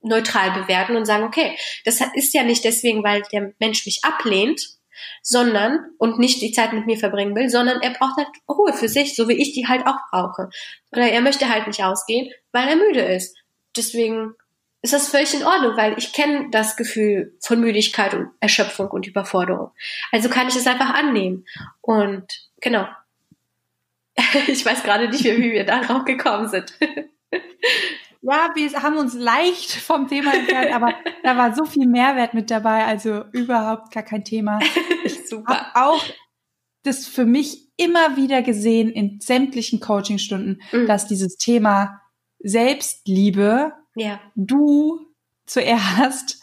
[0.00, 4.79] neutral bewerten und sagen, okay, das ist ja nicht deswegen, weil der Mensch mich ablehnt,
[5.22, 8.88] sondern und nicht die Zeit mit mir verbringen will, sondern er braucht halt Ruhe für
[8.88, 10.50] sich, so wie ich die halt auch brauche.
[10.92, 13.36] Oder er möchte halt nicht ausgehen, weil er müde ist.
[13.76, 14.34] Deswegen
[14.82, 19.06] ist das völlig in Ordnung, weil ich kenne das Gefühl von Müdigkeit und Erschöpfung und
[19.06, 19.72] Überforderung.
[20.10, 21.44] Also kann ich es einfach annehmen.
[21.80, 22.88] Und genau.
[24.46, 26.72] ich weiß gerade nicht mehr, wie wir darauf gekommen sind.
[28.30, 32.50] ja, wir haben uns leicht vom Thema entfernt, aber da war so viel Mehrwert mit
[32.50, 34.58] dabei, also überhaupt gar kein Thema.
[35.02, 35.72] Ich Super.
[35.74, 36.04] auch
[36.82, 40.86] das für mich immer wieder gesehen in sämtlichen Coachingstunden, mhm.
[40.86, 42.00] dass dieses Thema
[42.38, 44.20] Selbstliebe ja.
[44.34, 45.00] du
[45.46, 46.42] zuerst,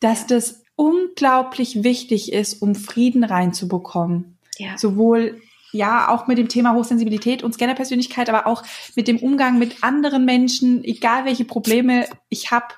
[0.00, 0.26] dass ja.
[0.28, 4.38] das unglaublich wichtig ist, um Frieden reinzubekommen.
[4.56, 4.78] Ja.
[4.78, 5.42] Sowohl
[5.72, 8.62] ja, auch mit dem Thema Hochsensibilität und Scannerpersönlichkeit, aber auch
[8.96, 12.74] mit dem Umgang mit anderen Menschen, egal welche Probleme ich habe,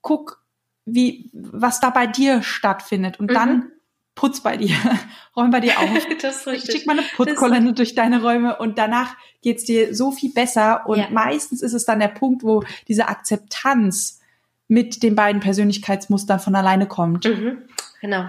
[0.00, 0.42] guck,
[0.84, 3.34] wie, was da bei dir stattfindet und mhm.
[3.34, 3.72] dann
[4.14, 4.76] putz bei dir,
[5.36, 6.06] räum bei dir auf.
[6.22, 6.74] das ist richtig.
[6.74, 10.86] Schick mal eine Putzkolonne durch deine Räume und danach geht's dir so viel besser.
[10.86, 11.08] Und ja.
[11.10, 14.20] meistens ist es dann der Punkt, wo diese Akzeptanz
[14.68, 17.24] mit den beiden Persönlichkeitsmustern von alleine kommt.
[17.24, 17.58] Mhm.
[18.00, 18.28] Genau.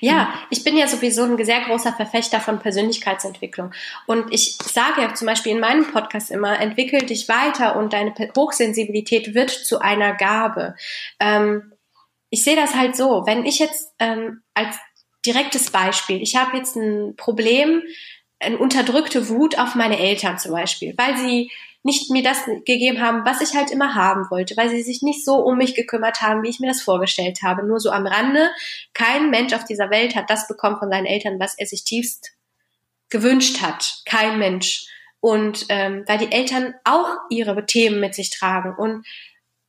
[0.00, 3.72] Ja, ich bin ja sowieso ein sehr großer Verfechter von Persönlichkeitsentwicklung.
[4.06, 8.14] Und ich sage ja zum Beispiel in meinem Podcast immer, entwickel dich weiter und deine
[8.36, 10.76] Hochsensibilität wird zu einer Gabe.
[11.18, 11.72] Ähm,
[12.30, 14.76] ich sehe das halt so, wenn ich jetzt ähm, als
[15.24, 17.82] direktes Beispiel, ich habe jetzt ein Problem,
[18.38, 21.50] eine unterdrückte Wut auf meine Eltern zum Beispiel, weil sie
[21.86, 25.24] nicht mir das gegeben haben, was ich halt immer haben wollte, weil sie sich nicht
[25.24, 27.64] so um mich gekümmert haben, wie ich mir das vorgestellt habe.
[27.64, 28.50] Nur so am Rande,
[28.92, 32.32] kein Mensch auf dieser Welt hat das bekommen von seinen Eltern, was er sich tiefst
[33.08, 34.02] gewünscht hat.
[34.04, 34.86] Kein Mensch.
[35.20, 38.74] Und ähm, weil die Eltern auch ihre Themen mit sich tragen.
[38.76, 39.06] Und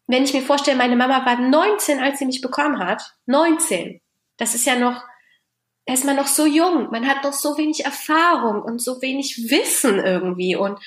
[0.07, 3.13] wenn ich mir vorstelle, meine Mama war 19, als sie mich bekommen hat.
[3.27, 4.01] 19.
[4.37, 5.03] Das ist ja noch,
[5.87, 6.91] da ist man noch so jung.
[6.91, 10.55] Man hat noch so wenig Erfahrung und so wenig Wissen irgendwie.
[10.55, 10.79] Und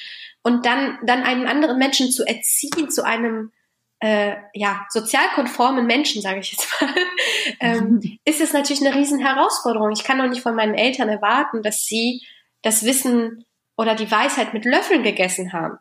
[0.42, 3.52] und dann, dann einen anderen Menschen zu erziehen zu einem
[4.00, 6.94] äh, ja, sozialkonformen Menschen, sage ich jetzt mal,
[7.60, 9.90] ähm, ist es natürlich eine riesen Herausforderung.
[9.92, 12.22] Ich kann doch nicht von meinen Eltern erwarten, dass sie
[12.62, 13.44] das Wissen
[13.76, 15.78] oder die Weisheit mit Löffeln gegessen haben.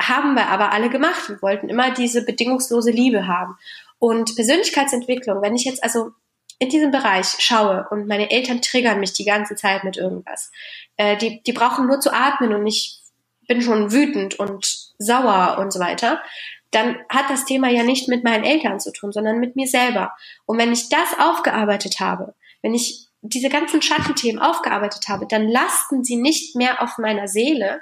[0.00, 1.28] Haben wir aber alle gemacht.
[1.28, 3.56] Wir wollten immer diese bedingungslose Liebe haben.
[3.98, 6.10] Und Persönlichkeitsentwicklung, wenn ich jetzt also
[6.58, 10.50] in diesem Bereich schaue und meine Eltern triggern mich die ganze Zeit mit irgendwas,
[10.96, 13.00] äh, die, die brauchen nur zu atmen und nicht
[13.46, 14.66] bin schon wütend und
[14.98, 16.22] sauer und so weiter,
[16.70, 20.12] dann hat das Thema ja nicht mit meinen Eltern zu tun, sondern mit mir selber.
[20.46, 26.04] Und wenn ich das aufgearbeitet habe, wenn ich diese ganzen Schattenthemen aufgearbeitet habe, dann lasten
[26.04, 27.80] sie nicht mehr auf meiner Seele.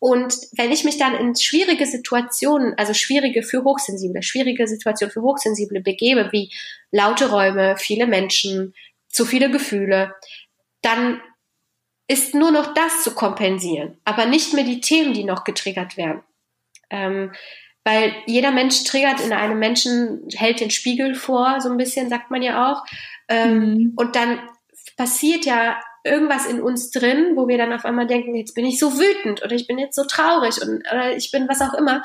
[0.00, 5.22] Und wenn ich mich dann in schwierige Situationen, also schwierige für Hochsensible, schwierige Situationen für
[5.22, 6.52] Hochsensible begebe, wie
[6.92, 8.74] laute Räume, viele Menschen,
[9.08, 10.14] zu viele Gefühle,
[10.82, 11.20] dann
[12.06, 16.22] ist nur noch das zu kompensieren, aber nicht mehr die Themen, die noch getriggert werden.
[16.90, 17.32] Ähm,
[17.84, 22.30] weil jeder Mensch triggert in einem Menschen, hält den Spiegel vor, so ein bisschen, sagt
[22.30, 22.84] man ja auch.
[23.28, 23.92] Ähm, mhm.
[23.96, 24.40] Und dann
[24.96, 28.78] passiert ja irgendwas in uns drin, wo wir dann auf einmal denken, jetzt bin ich
[28.78, 32.02] so wütend oder ich bin jetzt so traurig und oder ich bin was auch immer.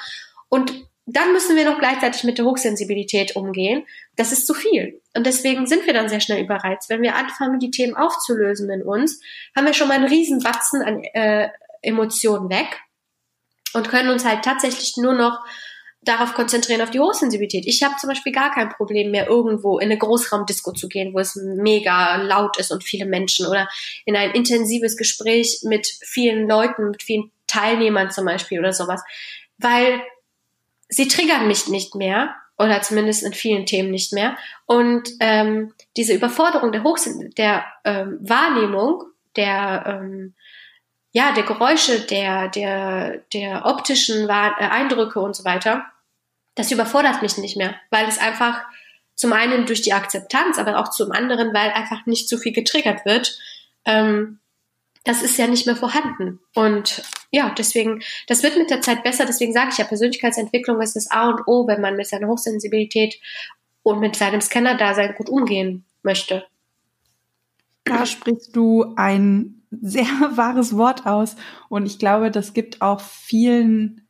[0.49, 0.73] Und
[1.05, 3.85] dann müssen wir noch gleichzeitig mit der Hochsensibilität umgehen.
[4.15, 5.01] Das ist zu viel.
[5.15, 6.89] Und deswegen sind wir dann sehr schnell überreizt.
[6.89, 9.19] Wenn wir anfangen, die Themen aufzulösen in uns,
[9.55, 11.49] haben wir schon mal einen riesen Batzen an äh,
[11.81, 12.79] Emotionen weg
[13.73, 15.39] und können uns halt tatsächlich nur noch
[16.05, 17.65] darauf konzentrieren, auf die Hochsensibilität.
[17.65, 21.19] Ich habe zum Beispiel gar kein Problem mehr, irgendwo in eine Großraumdisco zu gehen, wo
[21.19, 23.69] es mega laut ist und viele Menschen oder
[24.05, 29.01] in ein intensives Gespräch mit vielen Leuten, mit vielen Teilnehmern zum Beispiel oder sowas.
[29.57, 30.01] Weil
[30.89, 34.37] sie triggern mich nicht mehr oder zumindest in vielen Themen nicht mehr.
[34.65, 39.03] Und ähm, diese Überforderung der Hochsinn, der ähm, Wahrnehmung,
[39.35, 40.33] der ähm,
[41.13, 45.85] ja, der Geräusche, der, der, der optischen äh, Eindrücke und so weiter,
[46.55, 48.61] das überfordert mich nicht mehr, weil es einfach
[49.15, 53.05] zum einen durch die Akzeptanz, aber auch zum anderen, weil einfach nicht zu viel getriggert
[53.05, 53.37] wird,
[53.85, 54.39] ähm,
[55.03, 56.39] das ist ja nicht mehr vorhanden.
[56.55, 59.25] Und ja, deswegen, das wird mit der Zeit besser.
[59.25, 63.19] Deswegen sage ich ja, Persönlichkeitsentwicklung ist das A und O, wenn man mit seiner Hochsensibilität
[63.83, 66.45] und mit seinem Scanner-Dasein gut umgehen möchte.
[67.83, 71.35] Da sprichst du ein sehr wahres Wort aus.
[71.67, 74.07] Und ich glaube, das gibt auch vielen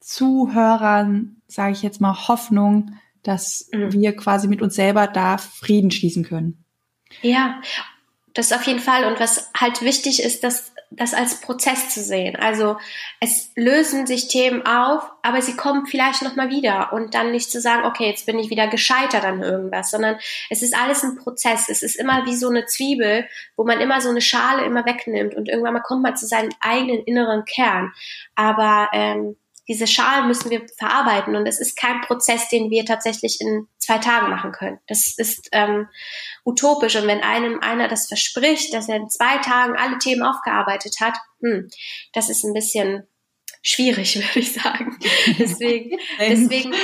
[0.00, 3.92] Zuhörern, sage ich jetzt mal, Hoffnung, dass mhm.
[3.92, 6.64] wir quasi mit uns selber da Frieden schließen können.
[7.22, 7.60] Ja,
[8.34, 9.04] das auf jeden Fall.
[9.04, 12.36] Und was halt wichtig ist, dass das als Prozess zu sehen.
[12.36, 12.76] Also
[13.20, 17.50] es lösen sich Themen auf, aber sie kommen vielleicht noch mal wieder und dann nicht
[17.50, 20.16] zu sagen, okay, jetzt bin ich wieder gescheitert an irgendwas, sondern
[20.50, 21.68] es ist alles ein Prozess.
[21.68, 23.26] Es ist immer wie so eine Zwiebel,
[23.56, 26.52] wo man immer so eine Schale immer wegnimmt und irgendwann mal kommt man zu seinem
[26.60, 27.92] eigenen inneren Kern.
[28.34, 29.36] Aber ähm,
[29.68, 33.98] diese Schalen müssen wir verarbeiten und es ist kein Prozess, den wir tatsächlich in zwei
[33.98, 34.78] Tagen machen können.
[34.86, 35.88] Das ist ähm,
[36.44, 40.96] utopisch und wenn einem einer das verspricht, dass er in zwei Tagen alle Themen aufgearbeitet
[41.00, 41.68] hat, hm,
[42.12, 43.06] das ist ein bisschen
[43.62, 44.98] schwierig, würde ich sagen.
[45.38, 46.74] deswegen, deswegen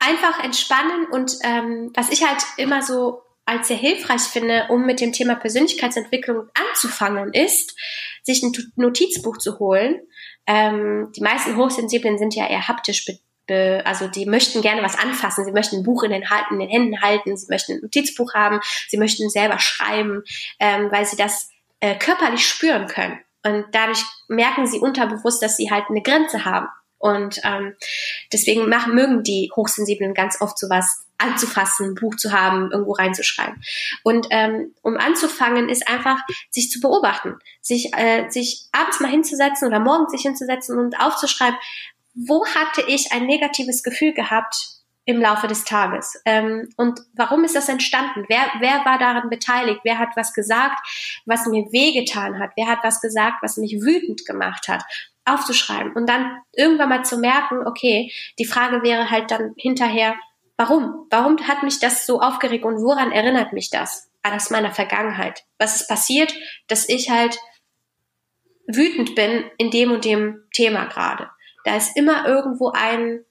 [0.00, 5.00] einfach entspannen und ähm, was ich halt immer so als sehr hilfreich finde, um mit
[5.00, 7.76] dem Thema Persönlichkeitsentwicklung anzufangen, ist,
[8.22, 10.00] sich ein Notizbuch zu holen
[10.48, 13.06] ähm, die meisten Hochsensiblen sind ja eher haptisch
[13.50, 17.00] also die möchten gerne was anfassen, sie möchten ein Buch in den, in den Händen
[17.00, 20.22] halten, sie möchten ein Notizbuch haben, sie möchten selber schreiben,
[20.60, 21.48] ähm, weil sie das
[21.80, 23.18] äh, körperlich spüren können.
[23.42, 26.66] Und dadurch merken sie unterbewusst, dass sie halt eine Grenze haben.
[26.98, 27.74] Und ähm,
[28.34, 33.60] deswegen machen, mögen die Hochsensiblen ganz oft sowas anzufassen, ein Buch zu haben, irgendwo reinzuschreiben.
[34.04, 36.18] Und ähm, um anzufangen, ist einfach
[36.50, 41.58] sich zu beobachten, sich, äh, sich abends mal hinzusetzen oder morgens sich hinzusetzen und aufzuschreiben,
[42.14, 46.20] wo hatte ich ein negatives Gefühl gehabt im Laufe des Tages.
[46.26, 48.26] Ähm, und warum ist das entstanden?
[48.28, 49.80] Wer, wer war daran beteiligt?
[49.82, 50.86] Wer hat was gesagt,
[51.24, 52.50] was mir wehgetan hat?
[52.56, 54.84] Wer hat was gesagt, was mich wütend gemacht hat?
[55.24, 60.14] Aufzuschreiben und dann irgendwann mal zu merken, okay, die Frage wäre halt dann hinterher,
[60.58, 61.06] warum?
[61.08, 64.10] Warum hat mich das so aufgeregt und woran erinnert mich das?
[64.22, 65.44] Aus meiner Vergangenheit.
[65.58, 66.34] Was ist passiert,
[66.66, 67.38] dass ich halt
[68.66, 71.30] wütend bin in dem und dem Thema gerade?
[71.64, 73.24] Da ist immer irgendwo ein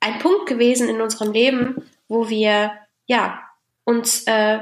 [0.00, 2.72] ein Punkt gewesen in unserem Leben, wo wir
[3.06, 3.40] ja
[3.84, 4.60] uns äh,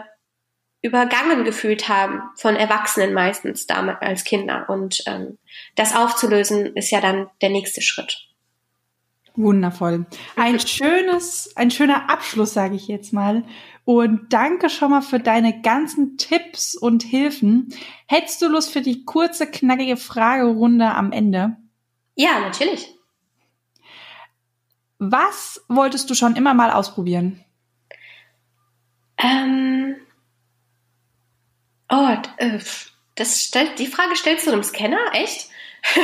[0.83, 5.39] übergangen gefühlt haben von Erwachsenen meistens damals als Kinder und ähm,
[5.75, 8.26] das aufzulösen ist ja dann der nächste Schritt.
[9.37, 10.07] Wundervoll.
[10.37, 13.45] Ein schönes, ein schöner Abschluss, sage ich jetzt mal.
[13.85, 17.73] Und danke schon mal für deine ganzen Tipps und Hilfen.
[18.07, 21.57] Hättest du Lust für die kurze, knackige Fragerunde am Ende?
[22.17, 22.95] Ja, natürlich.
[24.99, 27.45] Was wolltest du schon immer mal ausprobieren?
[29.19, 29.97] Ähm.
[31.89, 32.59] Oh, äh,
[33.15, 35.51] das stellt, die Frage stellst du einem Scanner, echt?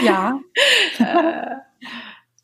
[0.02, 0.38] Ja.
[0.98, 1.56] Äh,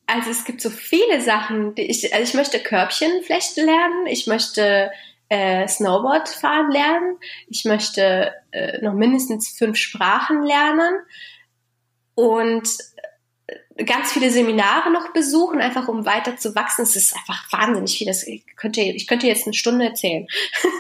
[0.09, 1.74] also es gibt so viele Sachen.
[1.74, 4.06] Die ich, also ich möchte Körbchen flechten lernen.
[4.06, 4.90] Ich möchte
[5.28, 7.18] äh, Snowboard fahren lernen.
[7.48, 10.94] Ich möchte äh, noch mindestens fünf Sprachen lernen.
[12.14, 12.68] Und
[13.84, 16.82] ganz viele Seminare noch besuchen, einfach um weiter zu wachsen.
[16.82, 18.06] Es ist einfach wahnsinnig viel.
[18.06, 20.26] Das könnte, ich könnte jetzt eine Stunde erzählen.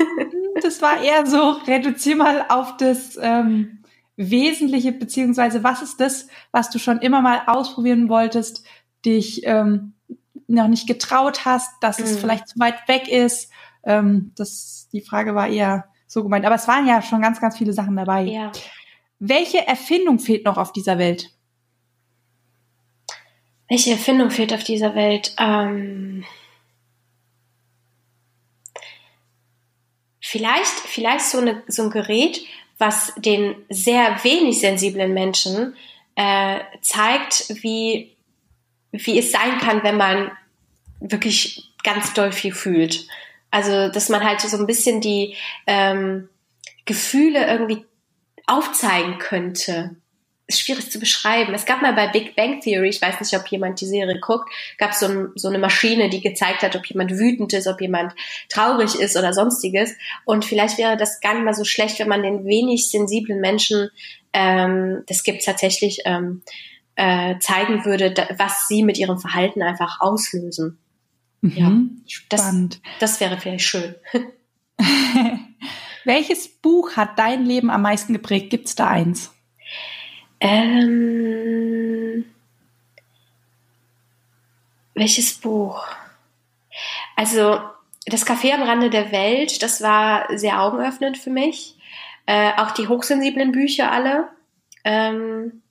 [0.62, 3.84] das war eher so, reduzier mal auf das ähm,
[4.16, 8.64] Wesentliche, beziehungsweise was ist das, was du schon immer mal ausprobieren wolltest,
[9.04, 9.94] dich ähm,
[10.46, 12.18] noch nicht getraut hast, dass es mhm.
[12.18, 13.50] vielleicht zu weit weg ist.
[13.84, 16.44] Ähm, das, die Frage war eher so gemeint.
[16.46, 18.22] Aber es waren ja schon ganz, ganz viele Sachen dabei.
[18.22, 18.50] Ja.
[19.18, 21.30] Welche Erfindung fehlt noch auf dieser Welt?
[23.68, 25.34] Welche Erfindung fehlt auf dieser Welt?
[25.38, 26.24] Ähm,
[30.20, 32.40] vielleicht, vielleicht so, eine, so ein Gerät,
[32.78, 35.76] was den sehr wenig sensiblen Menschen
[36.14, 38.16] äh, zeigt, wie,
[38.92, 40.30] wie es sein kann, wenn man
[41.00, 43.06] wirklich ganz doll viel fühlt.
[43.50, 45.34] Also, dass man halt so ein bisschen die
[45.66, 46.28] ähm,
[46.84, 47.84] Gefühle irgendwie
[48.46, 49.96] aufzeigen könnte
[50.48, 51.54] ist schwierig zu beschreiben.
[51.54, 54.50] Es gab mal bei Big Bang Theory, ich weiß nicht, ob jemand die Serie guckt,
[54.78, 58.14] gab so ein, so eine Maschine, die gezeigt hat, ob jemand wütend ist, ob jemand
[58.48, 59.92] traurig ist oder sonstiges.
[60.24, 63.90] Und vielleicht wäre das gar nicht mal so schlecht, wenn man den wenig sensiblen Menschen,
[64.32, 66.42] ähm, das gibt tatsächlich, ähm,
[66.98, 70.78] äh, zeigen würde, was sie mit ihrem Verhalten einfach auslösen.
[71.42, 71.70] Mhm, ja,
[72.08, 72.80] spannend.
[72.98, 73.94] Das, das wäre vielleicht schön.
[76.04, 78.50] Welches Buch hat dein Leben am meisten geprägt?
[78.50, 79.32] Gibt's da eins?
[80.40, 82.24] Ähm,
[84.94, 85.86] welches Buch?
[87.14, 87.60] Also
[88.06, 91.76] das Café am Rande der Welt, das war sehr augenöffnend für mich.
[92.26, 94.28] Äh, auch die hochsensiblen Bücher alle.
[94.82, 95.62] Ähm,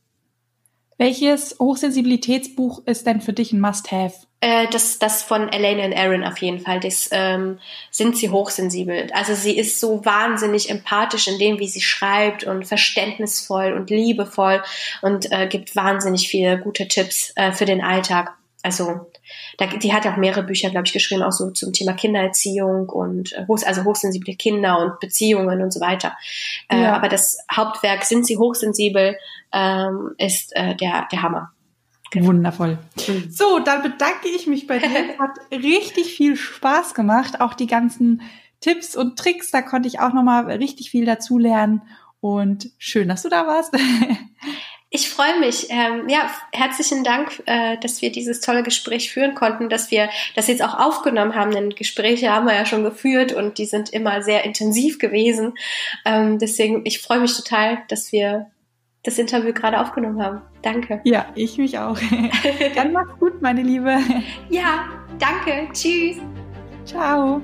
[0.97, 4.27] welches Hochsensibilitätsbuch ist denn für dich ein Must-Have?
[4.39, 6.79] Äh, das, das von Elaine und Aaron auf jeden Fall.
[6.79, 9.07] Das ähm, sind sie hochsensibel.
[9.13, 14.63] Also sie ist so wahnsinnig empathisch in dem, wie sie schreibt und verständnisvoll und liebevoll
[15.01, 18.35] und äh, gibt wahnsinnig viele gute Tipps äh, für den Alltag.
[18.61, 19.07] Also
[19.57, 23.33] da, die hat auch mehrere Bücher, glaube ich, geschrieben, auch so zum Thema Kindererziehung und
[23.33, 26.17] äh, hoch, also hochsensible Kinder und Beziehungen und so weiter.
[26.69, 26.95] Äh, ja.
[26.95, 29.17] aber das Hauptwerk Sind sie hochsensibel
[29.53, 31.51] ähm, ist äh, der, der Hammer.
[32.11, 32.27] Genau.
[32.27, 32.77] Wundervoll.
[33.07, 33.29] Mhm.
[33.29, 34.87] So, dann bedanke ich mich bei dir.
[34.87, 37.41] Es hat richtig viel Spaß gemacht.
[37.41, 38.21] Auch die ganzen
[38.61, 41.81] Tipps und Tricks, da konnte ich auch nochmal richtig viel dazu lernen.
[42.19, 43.75] Und schön, dass du da warst.
[44.97, 45.67] Ich freue mich.
[45.69, 50.47] Ähm, ja, herzlichen Dank, äh, dass wir dieses tolle Gespräch führen konnten, dass wir das
[50.47, 51.51] jetzt auch aufgenommen haben.
[51.51, 55.53] Denn Gespräche haben wir ja schon geführt und die sind immer sehr intensiv gewesen.
[56.03, 58.47] Ähm, deswegen, ich freue mich total, dass wir
[59.03, 60.41] das Interview gerade aufgenommen haben.
[60.63, 60.99] Danke.
[61.03, 61.99] Ja, ich mich auch.
[62.75, 63.99] Dann mach's gut, meine Liebe.
[64.49, 64.89] Ja,
[65.19, 65.71] danke.
[65.73, 66.17] Tschüss.
[66.85, 67.39] Ciao.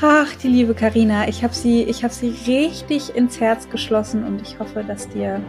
[0.00, 4.40] Ach, die liebe Karina, ich habe sie, ich habe sie richtig ins Herz geschlossen und
[4.40, 5.40] ich hoffe, dass dir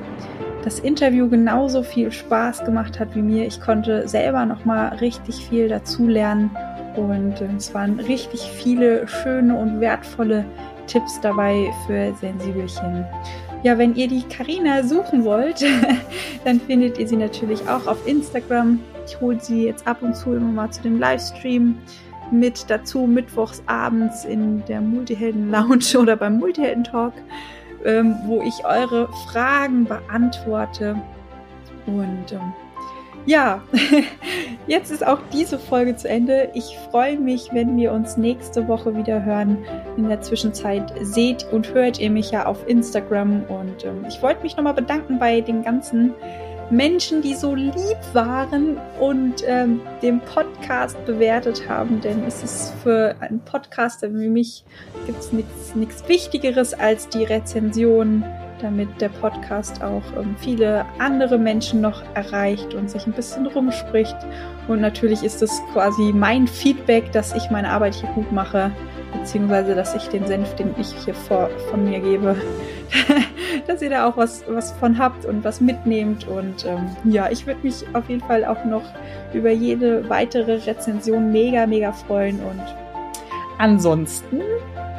[0.64, 3.45] das Interview genauso viel Spaß gemacht hat wie mir.
[3.45, 6.50] Ich konnte selber noch mal richtig viel dazulernen
[6.95, 10.43] und äh, es waren richtig viele schöne und wertvolle
[10.88, 13.06] Tipps dabei für Sensibelchen.
[13.62, 15.64] Ja, wenn ihr die Karina suchen wollt,
[16.43, 18.80] dann findet ihr sie natürlich auch auf Instagram.
[19.06, 21.78] Ich hole sie jetzt ab und zu immer mal zu dem Livestream
[22.32, 27.13] mit dazu mittwochs abends in der Multihelden Lounge oder beim Multihelden Talk,
[27.86, 30.95] ähm, wo ich eure Fragen beantworte.
[31.86, 32.53] Und ähm,
[33.25, 33.61] Ja,
[34.67, 36.49] jetzt ist auch diese Folge zu Ende.
[36.53, 39.57] Ich freue mich, wenn wir uns nächste Woche wieder hören.
[39.97, 44.43] In der Zwischenzeit seht und hört ihr mich ja auf Instagram und ähm, ich wollte
[44.43, 46.13] mich nochmal bedanken bei den ganzen
[46.72, 53.15] Menschen, die so lieb waren und ähm, den Podcast bewertet haben, denn es ist für
[53.20, 54.63] einen Podcaster wie mich
[55.05, 55.32] gibt es
[55.76, 58.24] nichts Wichtigeres als die Rezension
[58.62, 64.16] damit der Podcast auch ähm, viele andere Menschen noch erreicht und sich ein bisschen rumspricht.
[64.68, 68.72] Und natürlich ist es quasi mein Feedback, dass ich meine Arbeit hier gut mache,
[69.14, 72.36] beziehungsweise dass ich den Senf, den ich hier vor, von mir gebe,
[73.68, 76.28] dass ihr da auch was, was von habt und was mitnehmt.
[76.28, 78.84] Und ähm, ja, ich würde mich auf jeden Fall auch noch
[79.34, 82.39] über jede weitere Rezension mega, mega freuen.
[82.39, 82.64] Und
[83.57, 84.41] ansonsten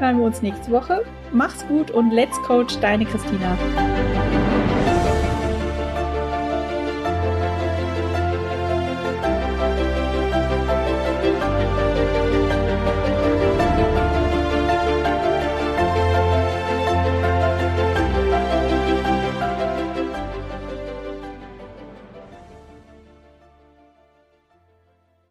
[0.01, 1.05] hören wir uns nächste Woche.
[1.33, 3.57] Mach's gut und let's coach deine Christina.